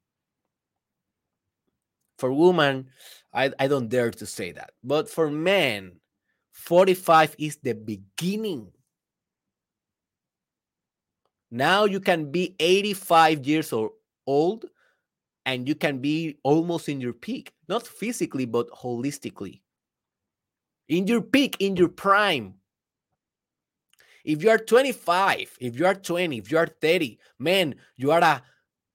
[2.18, 2.90] For women,
[3.34, 4.72] I, I don't dare to say that.
[4.84, 5.94] But for men,
[6.52, 8.72] 45 is the beginning
[11.52, 13.74] now you can be 85 years
[14.26, 14.66] old
[15.46, 19.62] and you can be almost in your peak, not physically, but holistically.
[20.88, 22.54] In your peak, in your prime.
[24.24, 28.22] If you are 25, if you are 20, if you are 30, man, you are
[28.22, 28.42] a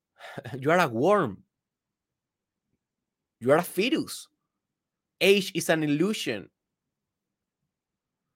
[0.58, 1.42] you are a worm.
[3.40, 4.28] You are a fetus.
[5.20, 6.48] Age is an illusion.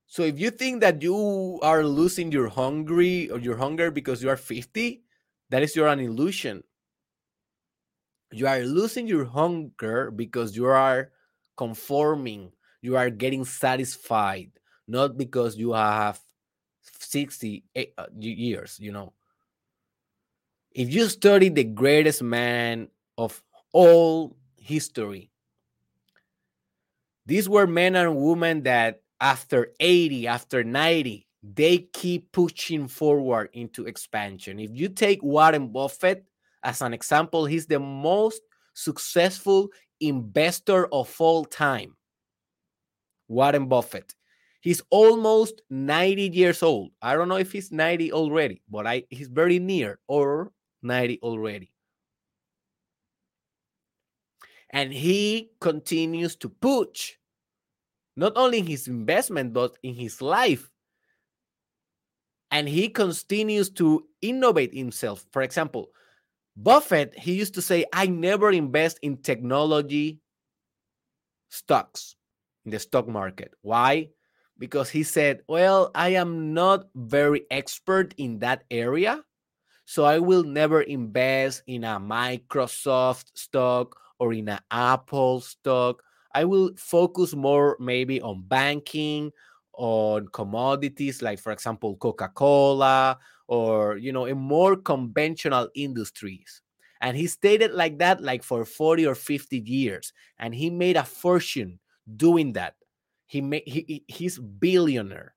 [0.06, 4.28] So if you think that you are losing your hungry or your hunger because you
[4.28, 5.02] are 50,
[5.50, 6.62] that is your an illusion
[8.32, 11.10] you are losing your hunger because you are
[11.56, 14.50] conforming you are getting satisfied
[14.86, 16.20] not because you have
[17.02, 19.12] 60 uh, years you know?
[20.72, 22.88] If you study the greatest man
[23.18, 23.42] of
[23.72, 25.30] all history
[27.26, 33.86] these were men and women that after 80 after 90 they keep pushing forward into
[33.86, 34.58] expansion.
[34.58, 36.24] If you take warren buffett
[36.62, 38.42] as an example he's the most
[38.74, 39.68] successful
[40.00, 41.96] investor of all time.
[43.28, 44.14] Warren buffett
[44.60, 46.92] he's almost 90 years old.
[47.02, 50.52] I don't know if he's 90 already but i he's very near or
[50.82, 51.72] 90 already.
[54.70, 57.16] And he continues to push
[58.16, 60.70] not only in his investment but in his life.
[62.50, 65.26] And he continues to innovate himself.
[65.32, 65.90] For example
[66.56, 70.20] buffett he used to say i never invest in technology
[71.50, 72.16] stocks
[72.64, 73.52] in the stock market.
[73.62, 74.10] Why
[74.60, 79.24] because he said well i am not very expert in that area
[79.86, 86.02] so i will never invest in a microsoft stock or in an Apple stock.
[86.32, 89.32] I will focus more maybe on banking,
[89.72, 96.62] on commodities like for example Coca-Cola or you know in more conventional industries.
[97.00, 101.04] And he stated like that like for 40 or 50 years and he made a
[101.04, 101.80] fortune
[102.16, 102.74] doing that.
[103.30, 105.36] He made he, he's billionaire.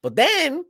[0.00, 0.64] But then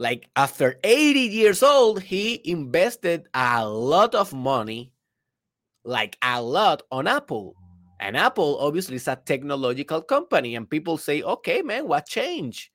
[0.00, 4.92] like after 80 years old he invested a lot of money
[5.84, 7.54] like a lot on Apple.
[8.00, 10.56] And Apple obviously is a technological company.
[10.56, 12.70] And people say, okay, man, what changed?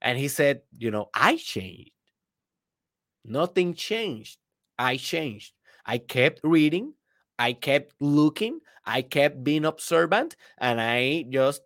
[0.00, 1.90] And he said, you know, I changed.
[3.22, 4.38] Nothing changed.
[4.78, 5.52] I changed.
[5.84, 6.94] I kept reading.
[7.38, 8.60] I kept looking.
[8.84, 10.36] I kept being observant.
[10.58, 11.62] And I just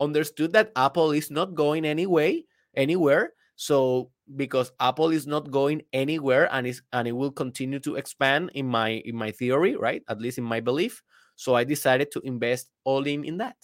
[0.00, 2.44] understood that Apple is not going anyway,
[2.76, 3.32] anywhere.
[3.56, 8.50] So because Apple is not going anywhere and is and it will continue to expand
[8.54, 10.02] in my in my theory, right?
[10.08, 11.02] At least in my belief.
[11.36, 13.56] So I decided to invest all in in that.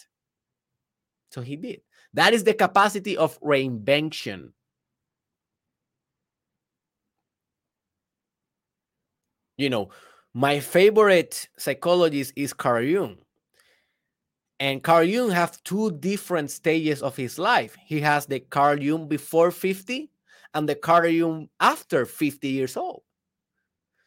[1.31, 1.81] So he did.
[2.15, 4.53] That is the capacity of reinvention.
[9.57, 9.91] You know,
[10.35, 13.19] my favorite psychologist is Carl Jung.
[14.61, 17.77] And Carl Jung has two different stages of his life.
[17.85, 20.11] He has the Carl Jung before 50
[20.55, 23.03] and the Carl Jung after 50 years old.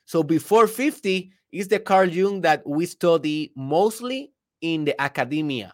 [0.06, 5.74] So before 50 is the Carl Jung that we study mostly in the academia.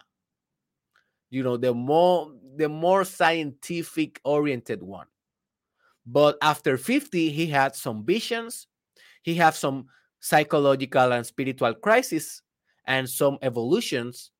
[1.30, 5.06] You know, the more the more scientific oriented one.
[6.06, 8.66] But after 50, he had some visions,
[9.22, 9.86] he had some
[10.20, 12.42] psychological and spiritual crisis
[12.86, 14.30] and some evolutions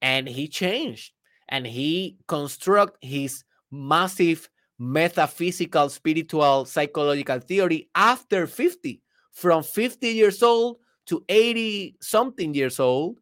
[0.00, 1.12] and he changed
[1.48, 4.48] and he construct his massive
[4.78, 9.00] metaphysical spiritual psychological theory after 50
[9.32, 13.18] from 50 years old to 80 something years old.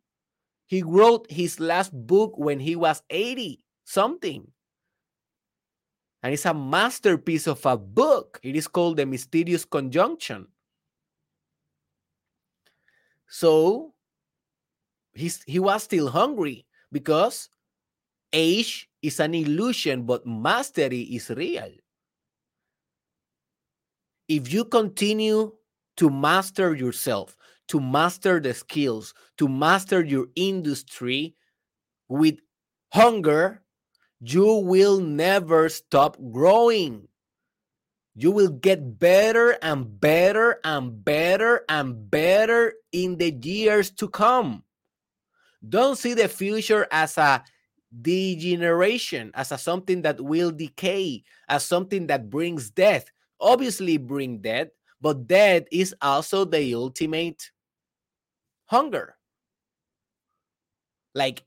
[0.67, 4.47] He wrote his last book when he was 80 something.
[6.23, 8.39] And it's a masterpiece of a book.
[8.43, 10.47] It is called the mysterious conjunction
[13.31, 13.95] so
[15.15, 17.49] he's he was still hungry because
[18.33, 21.71] age is an illusion, but mastery is real.
[24.29, 25.53] If you continue
[25.97, 27.37] to master yourself,
[27.69, 31.35] to master the skills, to master your industry
[32.09, 32.41] with
[32.95, 33.63] hunger,
[34.21, 37.09] you will never stop growing.
[38.21, 44.63] You will get better and better and better and better in the years to come.
[45.67, 47.43] Don't see the future as a
[48.03, 53.07] degeneration, as a something that will decay, as something that brings death.
[53.41, 54.69] Obviously, bring death,
[55.01, 57.51] but death is also the ultimate
[58.67, 59.17] hunger.
[61.15, 61.43] Like,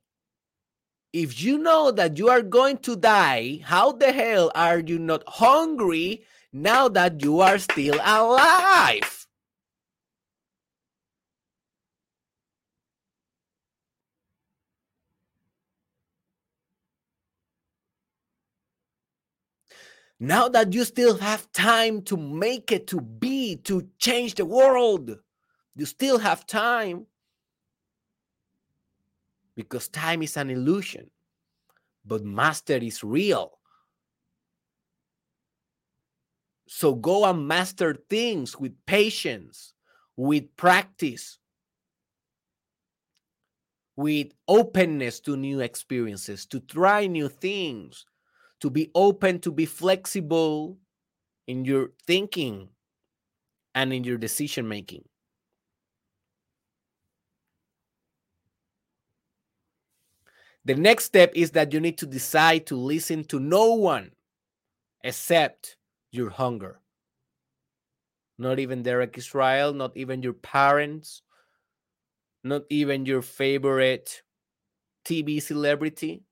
[1.14, 5.24] if you know that you are going to die, how the hell are you not
[5.28, 9.28] hungry now that you are still alive?
[20.20, 25.20] Now that you still have time to make it, to be, to change the world,
[25.76, 27.08] you still have time
[29.56, 31.10] because time is an illusion,
[32.06, 33.60] but master is real.
[36.76, 39.76] So go and master things with patience,
[40.18, 41.38] with practice,
[43.96, 48.08] with openness to new experiences, to try new things,
[48.60, 50.80] to be open, to be flexible
[51.46, 52.70] in your thinking
[53.76, 55.04] and in your decision making.
[60.66, 64.14] The next step is that you need to decide to listen to no one
[65.04, 65.78] except
[66.14, 66.80] your hunger.
[68.38, 71.22] Not even Derek Israel, not even your parents,
[72.44, 74.22] not even your favorite
[75.06, 76.24] TV celebrity.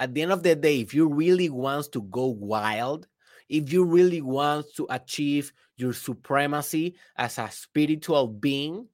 [0.00, 3.08] At the end of the day, if you really want to go wild,
[3.48, 8.86] if you really want to achieve your supremacy as a spiritual being,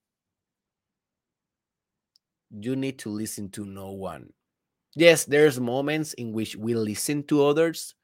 [2.51, 4.33] you need to listen to no one.
[4.95, 7.95] Yes, there's moments in which we listen to others,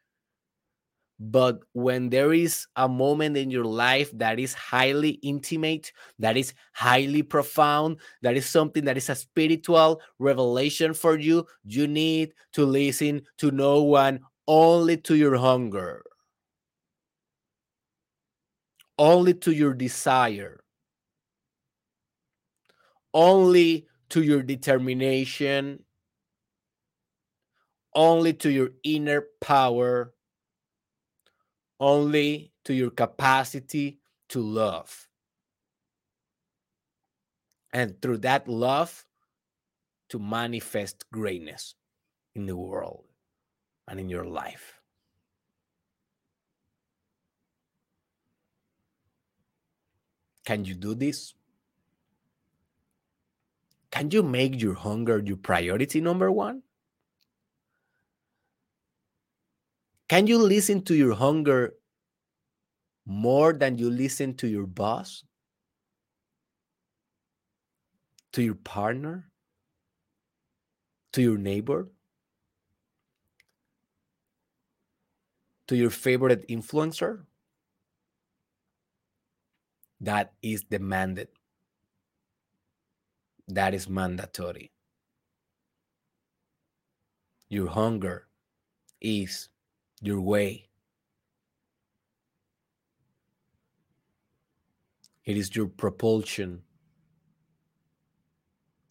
[1.20, 6.54] but when there is a moment in your life that is highly intimate, that is
[6.72, 12.64] highly profound, that is something that is a spiritual revelation for you, you need to
[12.64, 16.02] listen to no one, only to your hunger,
[18.98, 20.64] only to your desire,
[23.12, 25.84] only to your determination,
[27.94, 30.14] only to your inner power,
[31.80, 35.08] only to your capacity to love.
[37.72, 39.06] And through that love,
[40.10, 41.76] to manifest greatness
[42.34, 43.04] in the world
[43.88, 44.80] and in your life.
[50.44, 51.34] Can you do this?
[53.92, 56.62] Can you make your hunger your priority number one?
[60.10, 61.74] Can you listen to your hunger
[63.06, 65.22] more than you listen to your boss?
[68.32, 69.30] To your partner?
[71.12, 71.92] To your neighbor?
[75.68, 77.20] To your favorite influencer?
[80.00, 81.28] That is demanded
[83.46, 84.72] that is mandatory.
[87.48, 88.26] Your hunger
[89.00, 89.49] is
[90.00, 90.68] your way.
[95.24, 96.62] It is your propulsion.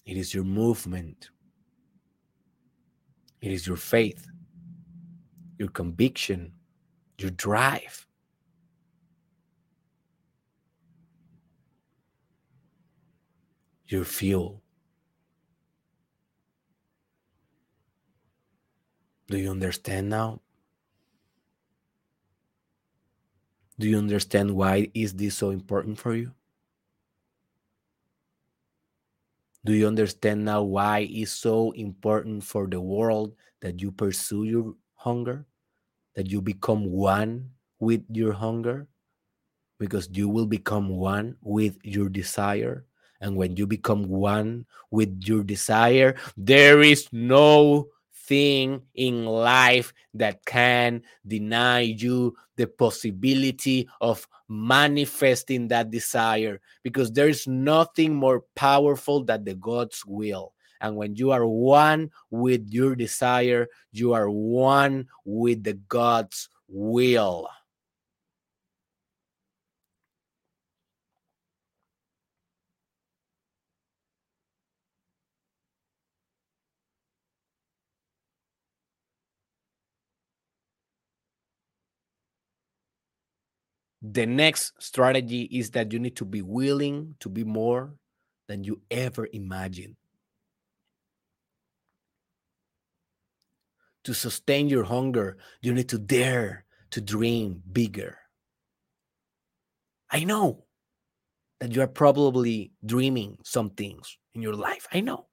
[0.05, 1.29] It is your movement.
[3.41, 4.27] It is your faith,
[5.57, 6.53] your conviction,
[7.17, 8.05] your drive.
[13.89, 14.61] your fuel.
[19.27, 20.41] Do you understand now?
[23.79, 26.35] Do you understand why is this so important for you?
[29.63, 34.75] Do you understand now why it's so important for the world that you pursue your
[34.95, 35.45] hunger?
[36.15, 38.87] That you become one with your hunger?
[39.79, 42.85] Because you will become one with your desire.
[43.21, 47.87] And when you become one with your desire, there is no
[48.29, 57.27] thing in life that can deny you the possibility of manifesting that desire because there
[57.27, 60.53] is nothing more powerful than the God's will.
[60.79, 67.49] And when you are one with your desire, you are one with the God's will.
[84.01, 87.95] The next strategy is that you need to be willing to be more
[88.47, 89.95] than you ever imagined.
[94.05, 98.17] To sustain your hunger, you need to dare to dream bigger.
[100.09, 100.63] I know
[101.59, 104.87] that you are probably dreaming some things in your life.
[104.91, 105.27] I know.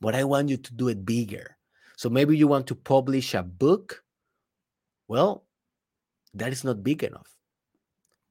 [0.00, 1.56] But I want you to do it bigger.
[1.96, 4.02] So maybe you want to publish a book.
[5.06, 5.44] Well,
[6.34, 7.31] that is not big enough.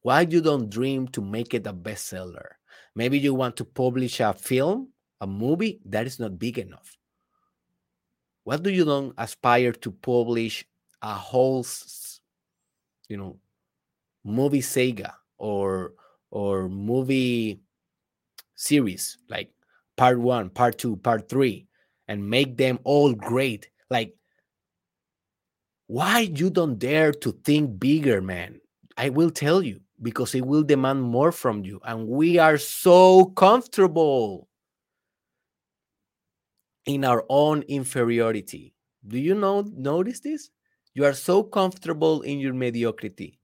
[0.02, 2.58] Why you don't dream to make it a bestseller?
[2.96, 4.90] Maybe you want to publish a film,
[5.20, 6.98] a movie that is not big enough.
[8.44, 10.66] What do you don't aspire to publish
[11.02, 11.66] a whole,
[13.08, 13.38] you know,
[14.24, 15.94] movie saga or
[16.32, 17.62] or movie
[18.56, 19.52] series like
[19.96, 21.68] part one, part two, part three,
[22.08, 23.70] and make them all great?
[23.90, 24.16] Like
[25.92, 28.62] why you don't dare to think bigger man
[28.96, 31.80] i will tell you because it will demand more from you.
[31.86, 34.48] And we are so comfortable
[36.86, 38.74] in our own inferiority.
[39.08, 40.50] Do you know notice this?
[40.94, 43.40] You are so comfortable in your mediocrity.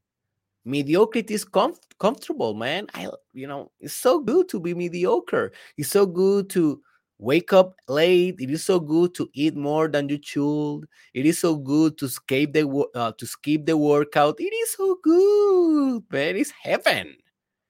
[0.66, 2.88] Mediocrity is comf- comfortable man.
[2.94, 5.52] I you know it's so good to be mediocre.
[5.78, 6.82] It's so good to
[7.20, 10.82] wake up late it is so good to eat more than you should
[11.14, 14.98] it is so good to skip the uh, to skip the workout it is so
[15.02, 17.16] good man it's heaven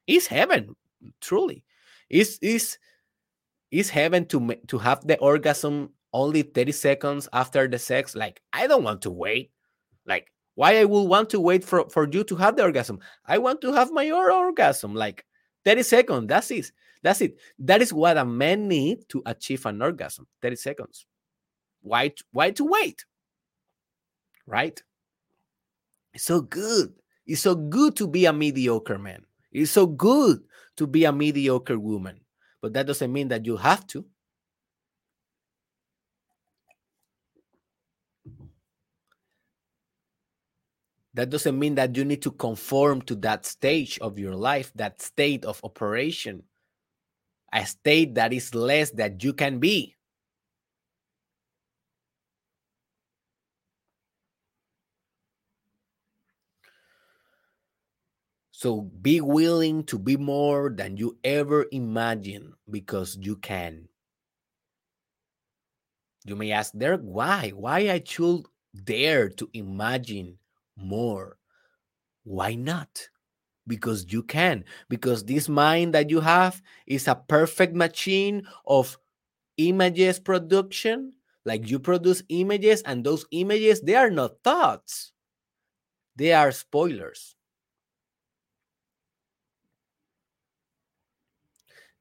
[0.05, 0.75] it's heaven
[1.21, 1.63] truly
[2.09, 2.77] it's is
[3.71, 8.67] is heaven to to have the orgasm only 30 seconds after the sex like i
[8.67, 9.51] don't want to wait
[10.05, 12.99] like why i will want to wait for for you to have the orgasm?
[13.25, 15.25] I want to have my own orgasm like
[15.63, 16.71] 30 seconds that's it
[17.07, 17.37] that's it.
[17.59, 20.27] That is what a man need to achieve an orgasm.
[20.41, 21.05] 30 seconds.
[21.81, 23.05] Why, why to wait?
[24.45, 24.81] Right?
[26.13, 26.93] It's so good.
[27.25, 29.23] It's so good to be a mediocre man.
[29.53, 30.41] It's so good
[30.75, 32.19] to be a mediocre woman.
[32.61, 34.05] But that doesn't mean that you have to.
[41.13, 45.01] That doesn't mean that you need to conform to that stage of your life, that
[45.01, 46.43] state of operation
[47.57, 49.95] a state that is less that you can be.
[58.51, 63.87] So be willing to be more than you ever imagine because you can.
[66.25, 67.49] You may ask, Derek, why?
[67.55, 68.45] Why I should
[68.83, 70.37] dare to imagine
[70.75, 71.37] more?
[72.23, 73.09] Why not?
[73.67, 78.97] Because you can because this mind that you have is a perfect machine of
[79.57, 81.13] images production.
[81.45, 85.13] Like you produce images and those images they are not thoughts.
[86.17, 87.37] They are spoilers.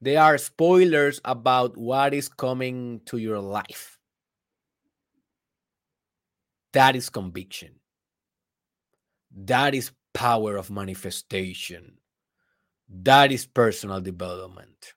[0.01, 3.99] They are spoilers about what is coming to your life.
[6.73, 7.81] That is conviction.
[9.37, 11.99] That is power of manifestation.
[12.89, 14.95] That is personal development.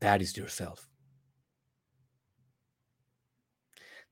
[0.00, 0.86] That is yourself.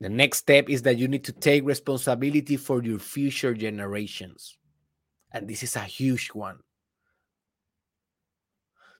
[0.00, 4.56] The next step is that you need to take responsibility for your future generations.
[5.30, 6.60] And this is a huge one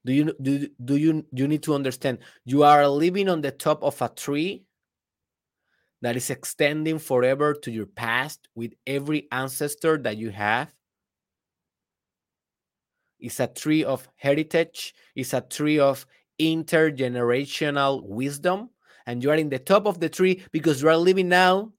[0.04, 3.82] do you do, do you you need to understand you are living on the top
[3.82, 4.64] of a tree
[6.02, 10.72] that is extending forever to your past with every ancestor that you have.
[13.18, 16.06] It's a tree of heritage it's a tree of
[16.40, 18.70] intergenerational wisdom
[19.06, 21.70] and you are in the top of the tree because you are living now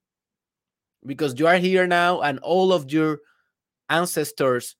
[1.05, 3.19] because you are here now and all of your
[3.89, 4.75] ancestors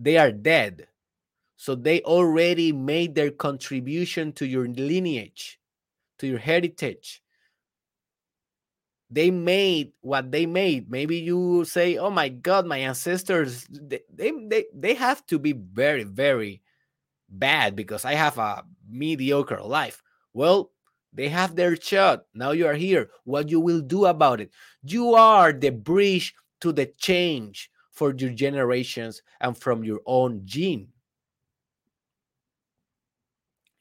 [0.00, 0.88] they are dead
[1.60, 5.60] so they already made their contribution to your lineage,
[6.18, 7.22] to your heritage.
[9.10, 10.90] They made what they made.
[10.90, 16.04] Maybe you say, "Oh my God, my ancestors they they they have to be very
[16.04, 16.62] very
[17.28, 20.02] bad because I have a mediocre life."
[20.32, 20.72] Well,
[21.12, 22.24] they have their shot.
[22.32, 23.10] Now you are here.
[23.24, 24.50] What you will do about it?
[24.82, 26.32] You are the bridge
[26.62, 30.88] to the change for your generations and from your own gene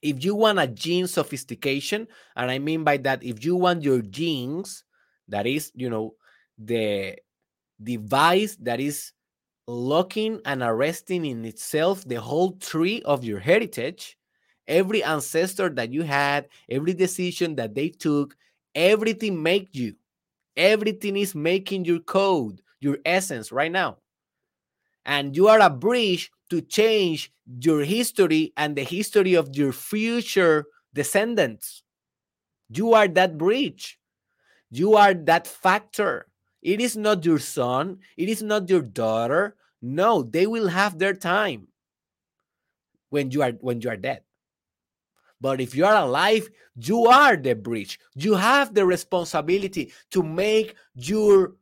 [0.02, 4.02] if you want a gene sophistication, and I mean by that, if you want your
[4.02, 4.84] genes,
[5.28, 6.16] that is, you know,
[6.58, 7.18] the
[7.82, 9.14] device that is
[9.68, 14.18] locking and arresting in itself the whole tree of your heritage,
[14.68, 18.36] every ancestor that you had, every decision that they took,
[18.76, 19.94] everything make you.
[20.58, 23.98] Everything is making your code, your essence right now.
[25.06, 27.32] And you are a bridge to change
[27.62, 31.84] your history and the history of your future descendants.
[32.70, 34.00] You are that bridge.
[34.72, 36.28] You are that factor.
[36.62, 39.56] It is not your son, it is not your daughter.
[39.82, 41.68] No, they will have their time
[43.10, 44.24] when you are when you are dead.
[45.42, 47.98] But if you are alive, you are the bridge.
[48.14, 51.56] You have the responsibility to make your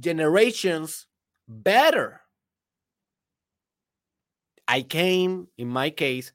[0.00, 1.06] generations
[1.46, 2.23] better.
[4.68, 6.32] I came, in my case,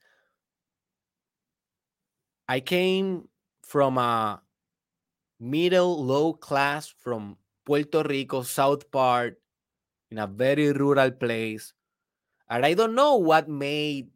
[2.47, 3.27] I came
[3.63, 4.41] from a
[5.39, 9.41] middle low class from Puerto Rico, South Part,
[10.11, 11.73] in a very rural place.
[12.49, 14.09] And I don't know what made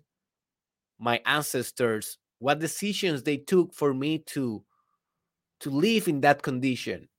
[0.99, 4.64] my ancestors, what decisions they took for me to
[5.61, 7.09] to live in that condition.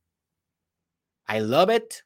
[1.29, 2.03] I love it.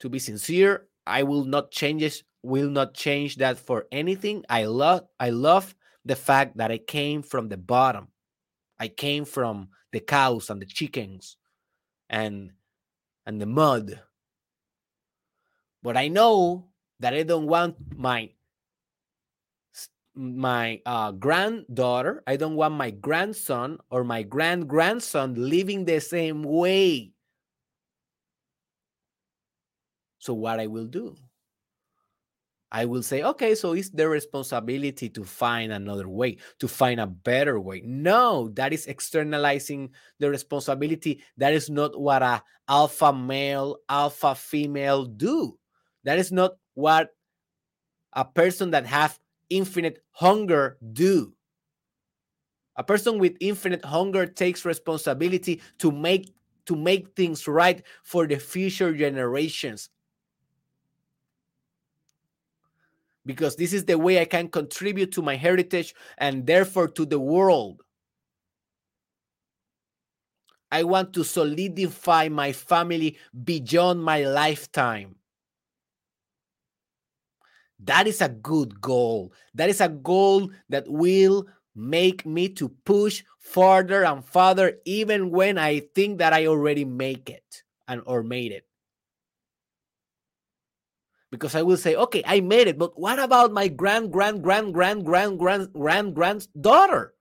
[0.00, 4.44] To be sincere, I will not change it, will not change that for anything.
[4.48, 5.74] I love I love
[6.04, 8.08] the fact that I came from the bottom.
[8.78, 11.36] I came from the cows and the chickens
[12.10, 12.52] and
[13.26, 14.00] and the mud.
[15.82, 16.68] But I know
[17.00, 18.30] that I don't want my
[20.14, 26.42] my uh, granddaughter, I don't want my grandson or my grand grandson living the same
[26.42, 27.12] way.
[30.18, 31.16] So, what I will do?
[32.74, 37.06] I will say, okay, so it's their responsibility to find another way, to find a
[37.06, 37.82] better way.
[37.84, 41.22] No, that is externalizing the responsibility.
[41.36, 45.58] That is not what a alpha male, alpha female do.
[46.04, 47.10] That is not what
[48.14, 49.18] a person that have
[49.50, 51.34] infinite hunger do.
[52.76, 56.32] A person with infinite hunger takes responsibility to make
[56.64, 59.90] to make things right for the future generations.
[63.24, 67.20] Because this is the way I can contribute to my heritage and therefore to the
[67.20, 67.82] world.
[70.72, 75.16] I want to solidify my family beyond my lifetime.
[77.84, 79.32] That is a good goal.
[79.54, 85.58] That is a goal that will make me to push farther and farther even when
[85.58, 88.66] I think that I already make it and or made it.
[91.32, 94.74] Because I will say, okay, I made it, but what about my grand, grand, grand,
[94.74, 97.14] grand, grand, grand, grand, granddaughter?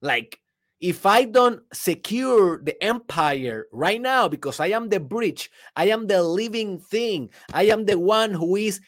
[0.00, 0.40] Like,
[0.80, 6.06] if I don't secure the empire right now, because I am the bridge, I am
[6.06, 8.80] the living thing, I am the one who is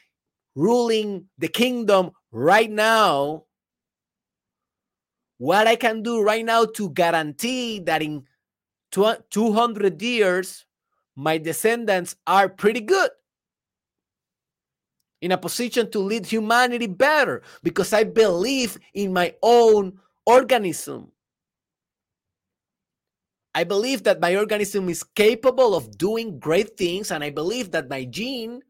[0.54, 3.44] ruling the kingdom right now,
[5.36, 8.24] what I can do right now to guarantee that in
[8.92, 10.64] 200 years,
[11.14, 13.10] my descendants are pretty good
[15.20, 21.12] in a position to lead humanity better because I believe in my own organism.
[23.54, 27.88] I believe that my organism is capable of doing great things, and I believe that
[27.88, 28.60] my gene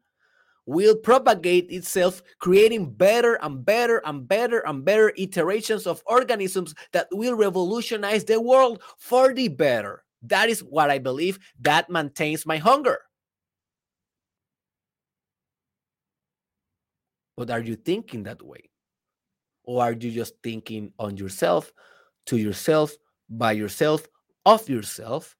[0.65, 7.07] will propagate itself, creating better and better and better and better iterations of organisms that
[7.11, 10.03] will revolutionize the world for the better.
[10.21, 12.99] That is what I believe that maintains my hunger.
[17.37, 18.71] But are you thinking that way?
[19.63, 21.71] Or are you just thinking on yourself,
[22.25, 22.95] to yourself,
[23.29, 24.07] by yourself,
[24.45, 25.37] of yourself,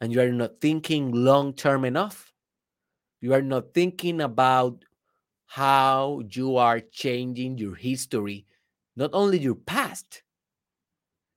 [0.00, 2.32] and you are not thinking long term enough?
[3.20, 4.84] You are not thinking about
[5.46, 8.46] how you are changing your history,
[8.94, 10.22] not only your past,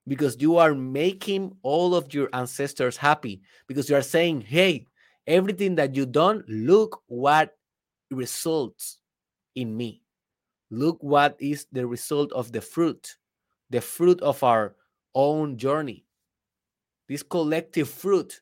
[0.07, 4.85] because you are making all of your ancestors happy, because you are saying, hey,
[5.25, 7.55] everything that you done, look what
[8.11, 8.98] results
[9.59, 10.01] in me.
[10.71, 13.17] Look what is the result of the fruit,
[13.69, 14.75] the fruit of our
[15.15, 16.05] own journey,
[17.07, 18.41] this collective fruit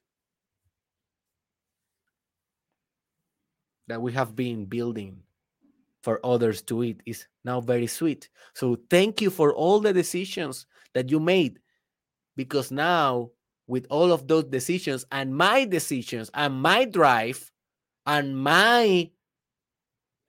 [3.87, 5.23] that we have been building
[6.03, 8.29] for others to eat is now very sweet.
[8.53, 11.59] So thank you for all the decisions that you made
[12.35, 13.31] because now
[13.67, 17.51] with all of those decisions and my decisions and my drive
[18.05, 19.09] and my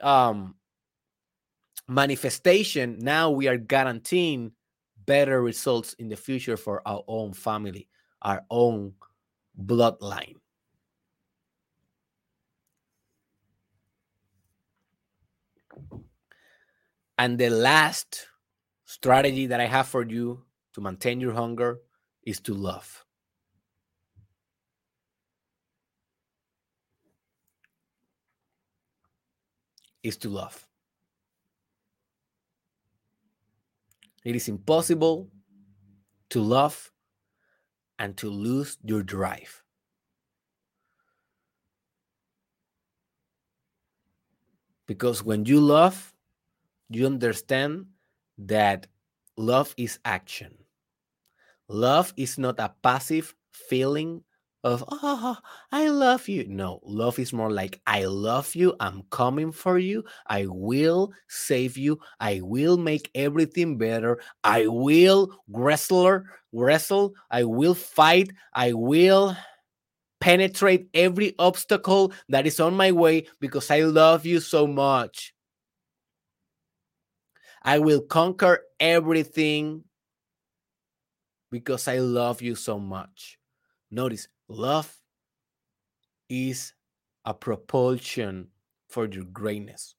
[0.00, 0.54] um
[1.88, 4.52] manifestation now we are guaranteeing
[5.06, 7.88] better results in the future for our own family
[8.22, 8.92] our own
[9.64, 10.34] bloodline
[17.18, 18.28] And the last
[18.84, 21.80] strategy that I have for you to maintain your hunger
[22.22, 23.04] is to love.
[30.04, 30.67] Is to love.
[34.24, 35.28] It is impossible
[36.30, 36.92] to love
[37.98, 39.62] and to lose your drive.
[44.86, 46.14] Because when you love,
[46.88, 47.86] you understand
[48.38, 48.86] that
[49.36, 50.56] love is action.
[51.68, 54.24] Love is not a passive feeling
[54.64, 55.36] of, oh,
[55.70, 56.46] I love you.
[56.48, 58.74] No, love is more like, I love you.
[58.80, 60.04] I'm coming for you.
[60.26, 61.98] I will save you.
[62.20, 64.20] I will make everything better.
[64.42, 67.14] I will wrestler, wrestle.
[67.30, 68.32] I will fight.
[68.52, 69.36] I will
[70.20, 75.34] penetrate every obstacle that is on my way because I love you so much.
[77.62, 79.84] I will conquer everything
[81.50, 83.38] because I love you so much.
[83.90, 84.92] Notice, love
[86.28, 86.72] is
[87.24, 88.48] a propulsion
[88.88, 89.94] for your greatness.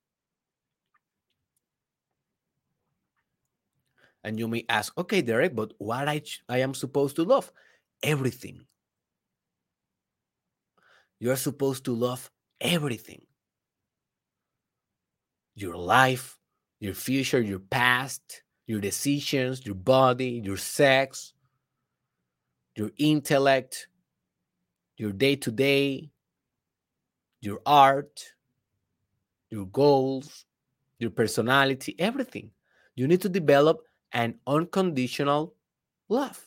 [4.24, 7.52] And you may ask, okay, Derek, but what I, I am supposed to love?
[8.04, 8.66] Everything.
[11.20, 12.30] You are supposed to love
[12.62, 13.22] everything
[15.56, 16.38] your life,
[16.80, 21.34] your future, your past, your decisions, your body, your sex,
[22.76, 23.88] your intellect,
[25.00, 26.12] your day to day,
[27.40, 28.22] your art,
[29.50, 30.46] your goals,
[31.00, 32.52] your personality, everything.
[32.96, 33.80] You need to develop
[34.12, 35.56] an unconditional
[36.10, 36.46] love.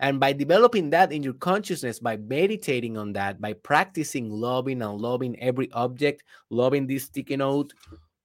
[0.00, 4.98] And by developing that in your consciousness, by meditating on that, by practicing loving and
[4.98, 7.74] loving every object, loving this sticky note,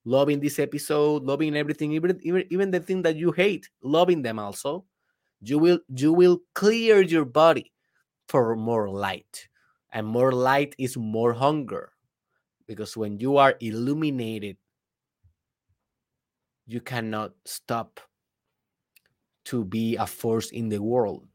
[0.05, 4.39] loving this episode, loving everything, even, even, even the thing that you hate, loving them
[4.39, 4.86] also,
[5.41, 7.72] you will you will clear your body
[8.28, 9.47] for more light.
[9.98, 11.91] And more light is more hunger.
[12.68, 14.58] Because when you are illuminated,
[16.68, 18.00] you cannot stop
[19.45, 21.26] to be a force in the world,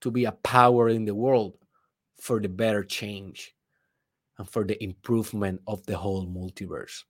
[0.00, 1.58] to be a power in the world
[2.18, 3.54] for the better change
[4.38, 7.04] and for the improvement of the whole multiverse.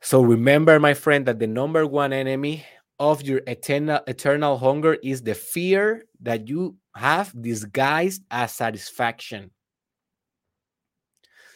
[0.00, 2.64] So remember, my friend, that the number one enemy
[2.98, 9.50] of your eternal, eternal hunger is the fear that you have disguised as satisfaction.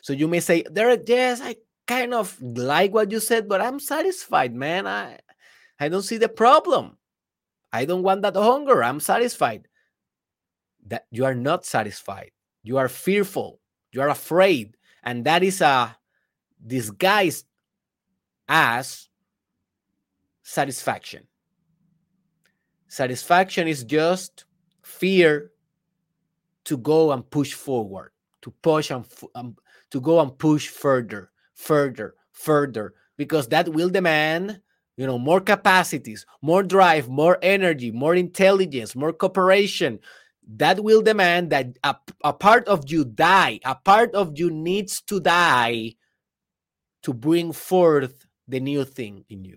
[0.03, 3.80] So you may say, Derek, yes, I kind of like what you said, but I'm
[3.80, 4.86] satisfied, man.
[4.86, 5.18] I
[5.78, 6.99] I don't see the problem.
[7.72, 8.82] I don't want that hunger.
[8.82, 9.66] I'm satisfied.
[10.86, 12.32] That you are not satisfied.
[12.62, 13.61] You are fearful.
[13.93, 14.76] You are afraid.
[15.03, 15.97] And that is a
[16.64, 17.47] disguised
[18.49, 19.09] as
[20.51, 21.22] satisfaction.
[22.88, 24.46] Satisfaction is just
[24.82, 25.53] fear
[26.64, 28.11] to go and push forward,
[28.42, 29.05] to push and
[29.36, 29.57] um,
[29.90, 34.61] to go and push further, further, further, because that will demand
[34.96, 39.98] you know more capacities more drive more energy more intelligence more cooperation
[40.57, 41.94] that will demand that a,
[42.24, 45.94] a part of you die a part of you needs to die
[47.03, 49.57] to bring forth the new thing in you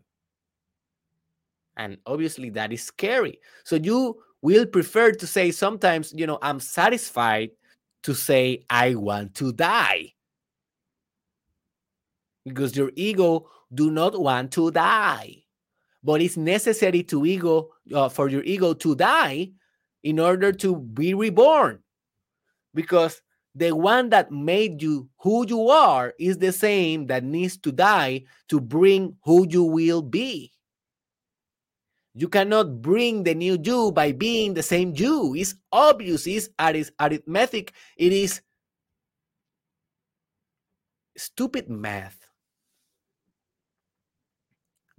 [1.77, 6.59] and obviously that is scary so you will prefer to say sometimes you know i'm
[6.59, 7.49] satisfied
[8.01, 10.13] to say i want to die
[12.45, 15.43] because your ego do not want to die.
[16.03, 19.51] But it's necessary to ego uh, for your ego to die
[20.03, 21.79] in order to be reborn.
[22.73, 23.21] Because
[23.55, 28.23] the one that made you who you are is the same that needs to die
[28.49, 30.51] to bring who you will be.
[32.15, 35.33] You cannot bring the new you by being the same you.
[35.35, 38.41] It's obvious, it's arithmetic, it is
[41.17, 42.19] stupid math.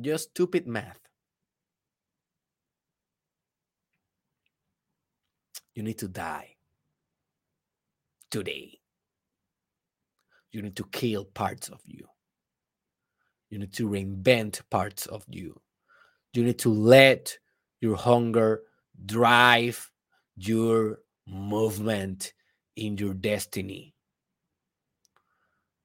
[0.00, 0.98] Just stupid math.
[5.74, 6.56] You need to die
[8.30, 8.80] today.
[10.50, 12.06] You need to kill parts of you.
[13.50, 15.60] You need to reinvent parts of you.
[16.34, 17.38] You need to let
[17.80, 18.62] your hunger
[19.06, 19.90] drive
[20.36, 22.32] your movement
[22.76, 23.94] in your destiny.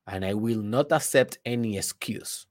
[0.08, 2.47] And I will not accept any excuse.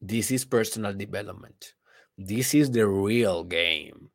[0.00, 1.74] This is personal development.
[2.16, 4.08] This is the real game.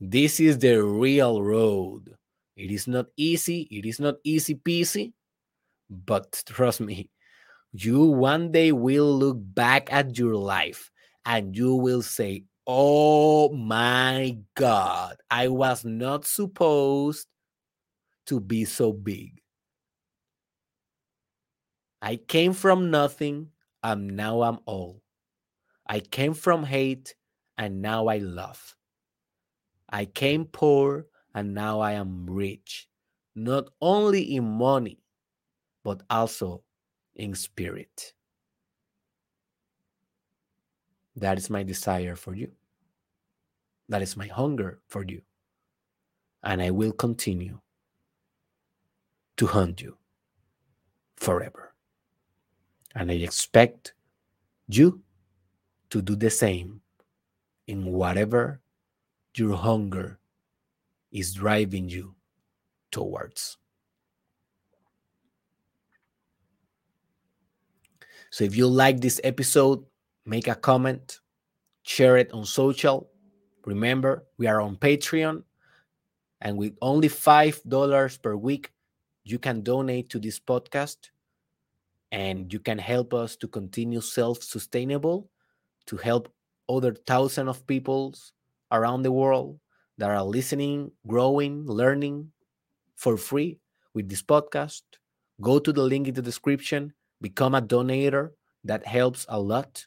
[0.00, 2.16] This is the real road.
[2.56, 3.68] It is not easy.
[3.70, 5.12] It is not easy peasy.
[5.88, 7.10] But trust me,
[7.72, 10.90] you one day will look back at your life
[11.24, 17.26] and you will say, Oh my God, I was not supposed
[18.26, 19.40] to be so big.
[22.02, 23.48] I came from nothing
[23.82, 25.02] and now I'm all.
[25.86, 27.14] I came from hate
[27.58, 28.76] and now I love.
[29.88, 32.88] I came poor and now I am rich,
[33.34, 35.02] not only in money,
[35.82, 36.62] but also
[37.14, 38.12] in spirit.
[41.16, 42.50] That is my desire for you.
[43.88, 45.22] That is my hunger for you.
[46.42, 47.60] And I will continue
[49.36, 49.96] to hunt you
[51.16, 51.74] forever.
[52.94, 53.94] And I expect
[54.68, 55.02] you
[55.90, 56.80] to do the same
[57.66, 58.60] in whatever
[59.34, 60.18] your hunger
[61.12, 62.14] is driving you
[62.90, 63.58] towards.
[68.30, 69.84] So if you like this episode,
[70.24, 71.18] make a comment,
[71.82, 73.10] share it on social.
[73.66, 75.42] Remember, we are on Patreon,
[76.40, 78.72] and with only $5 per week,
[79.24, 81.10] you can donate to this podcast
[82.12, 85.30] and you can help us to continue self sustainable,
[85.86, 86.32] to help
[86.68, 88.32] other thousands of peoples
[88.72, 89.58] around the world
[89.98, 92.30] that are listening, growing, learning
[92.96, 93.58] for free
[93.94, 94.82] with this podcast.
[95.40, 98.30] Go to the link in the description, become a donator.
[98.64, 99.86] That helps a lot.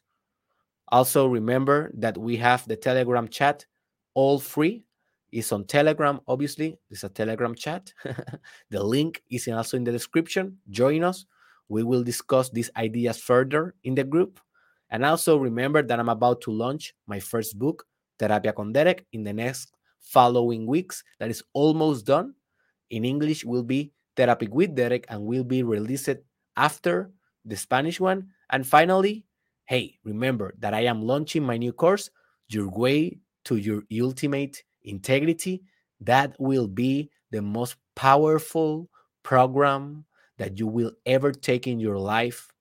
[0.87, 3.65] Also, remember that we have the Telegram chat
[4.13, 4.85] all free.
[5.31, 6.77] It's on Telegram, obviously.
[6.89, 7.91] It's a Telegram chat.
[8.69, 10.57] the link is also in the description.
[10.69, 11.25] Join us.
[11.69, 14.39] We will discuss these ideas further in the group.
[14.91, 17.85] And also remember that I'm about to launch my first book,
[18.19, 21.03] Terapia con Derek, in the next following weeks.
[21.19, 22.35] That is almost done.
[22.91, 26.09] In English, will be Therapy with Derek and will be released
[26.55, 27.09] after
[27.45, 28.29] the Spanish one.
[28.49, 29.25] And finally,
[29.65, 32.09] hey, remember that I am launching my new course,
[32.49, 35.63] Your Way to Your Ultimate Integrity.
[36.01, 38.89] That will be the most powerful
[39.23, 40.05] program
[40.37, 42.51] that you will ever take in your life.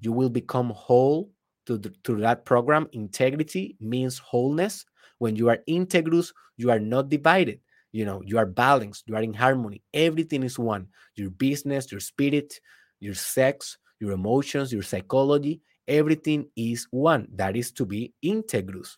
[0.00, 1.30] You will become whole
[1.66, 2.88] to, the, that program.
[2.92, 4.84] Integrity means wholeness.
[5.18, 7.60] When you are integrous, you are not divided.
[7.92, 9.82] You know, you are balanced, you are in harmony.
[9.92, 12.58] Everything is one your business, your spirit,
[13.00, 15.60] your sex, your emotions, your psychology.
[15.86, 17.28] Everything is one.
[17.34, 18.96] That is to be integrus.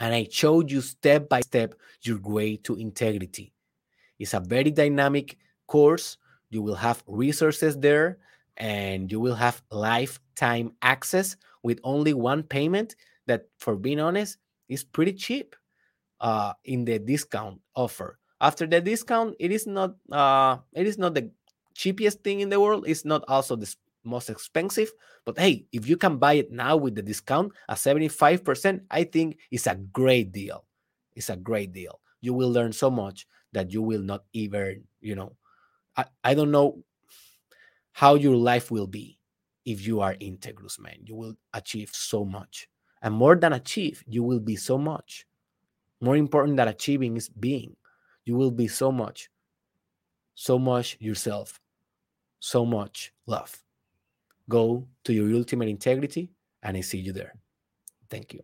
[0.00, 3.52] And I showed you step by step your way to integrity.
[4.18, 6.16] It's a very dynamic course
[6.50, 8.18] you will have resources there
[8.56, 14.38] and you will have lifetime access with only one payment that for being honest
[14.70, 15.54] is pretty cheap
[16.20, 21.14] uh, in the discount offer after the discount it is not uh, it is not
[21.14, 21.30] the
[21.78, 23.70] cheapest thing in the world it's not also the
[24.02, 24.90] most expensive
[25.24, 29.38] but hey if you can buy it now with the discount at 75% i think
[29.50, 30.64] it's a great deal
[31.14, 35.14] it's a great deal you will learn so much that you will not even you
[35.14, 35.36] know
[35.96, 36.82] I, I don't know
[37.92, 39.18] how your life will be
[39.64, 40.98] if you are integrous, man.
[41.04, 42.68] You will achieve so much.
[43.02, 45.26] And more than achieve, you will be so much.
[46.00, 47.74] More important than achieving is being.
[48.24, 49.30] You will be so much,
[50.34, 51.60] so much yourself,
[52.40, 53.56] so much love.
[54.48, 56.30] Go to your ultimate integrity,
[56.62, 57.34] and I see you there.
[58.08, 58.42] Thank you.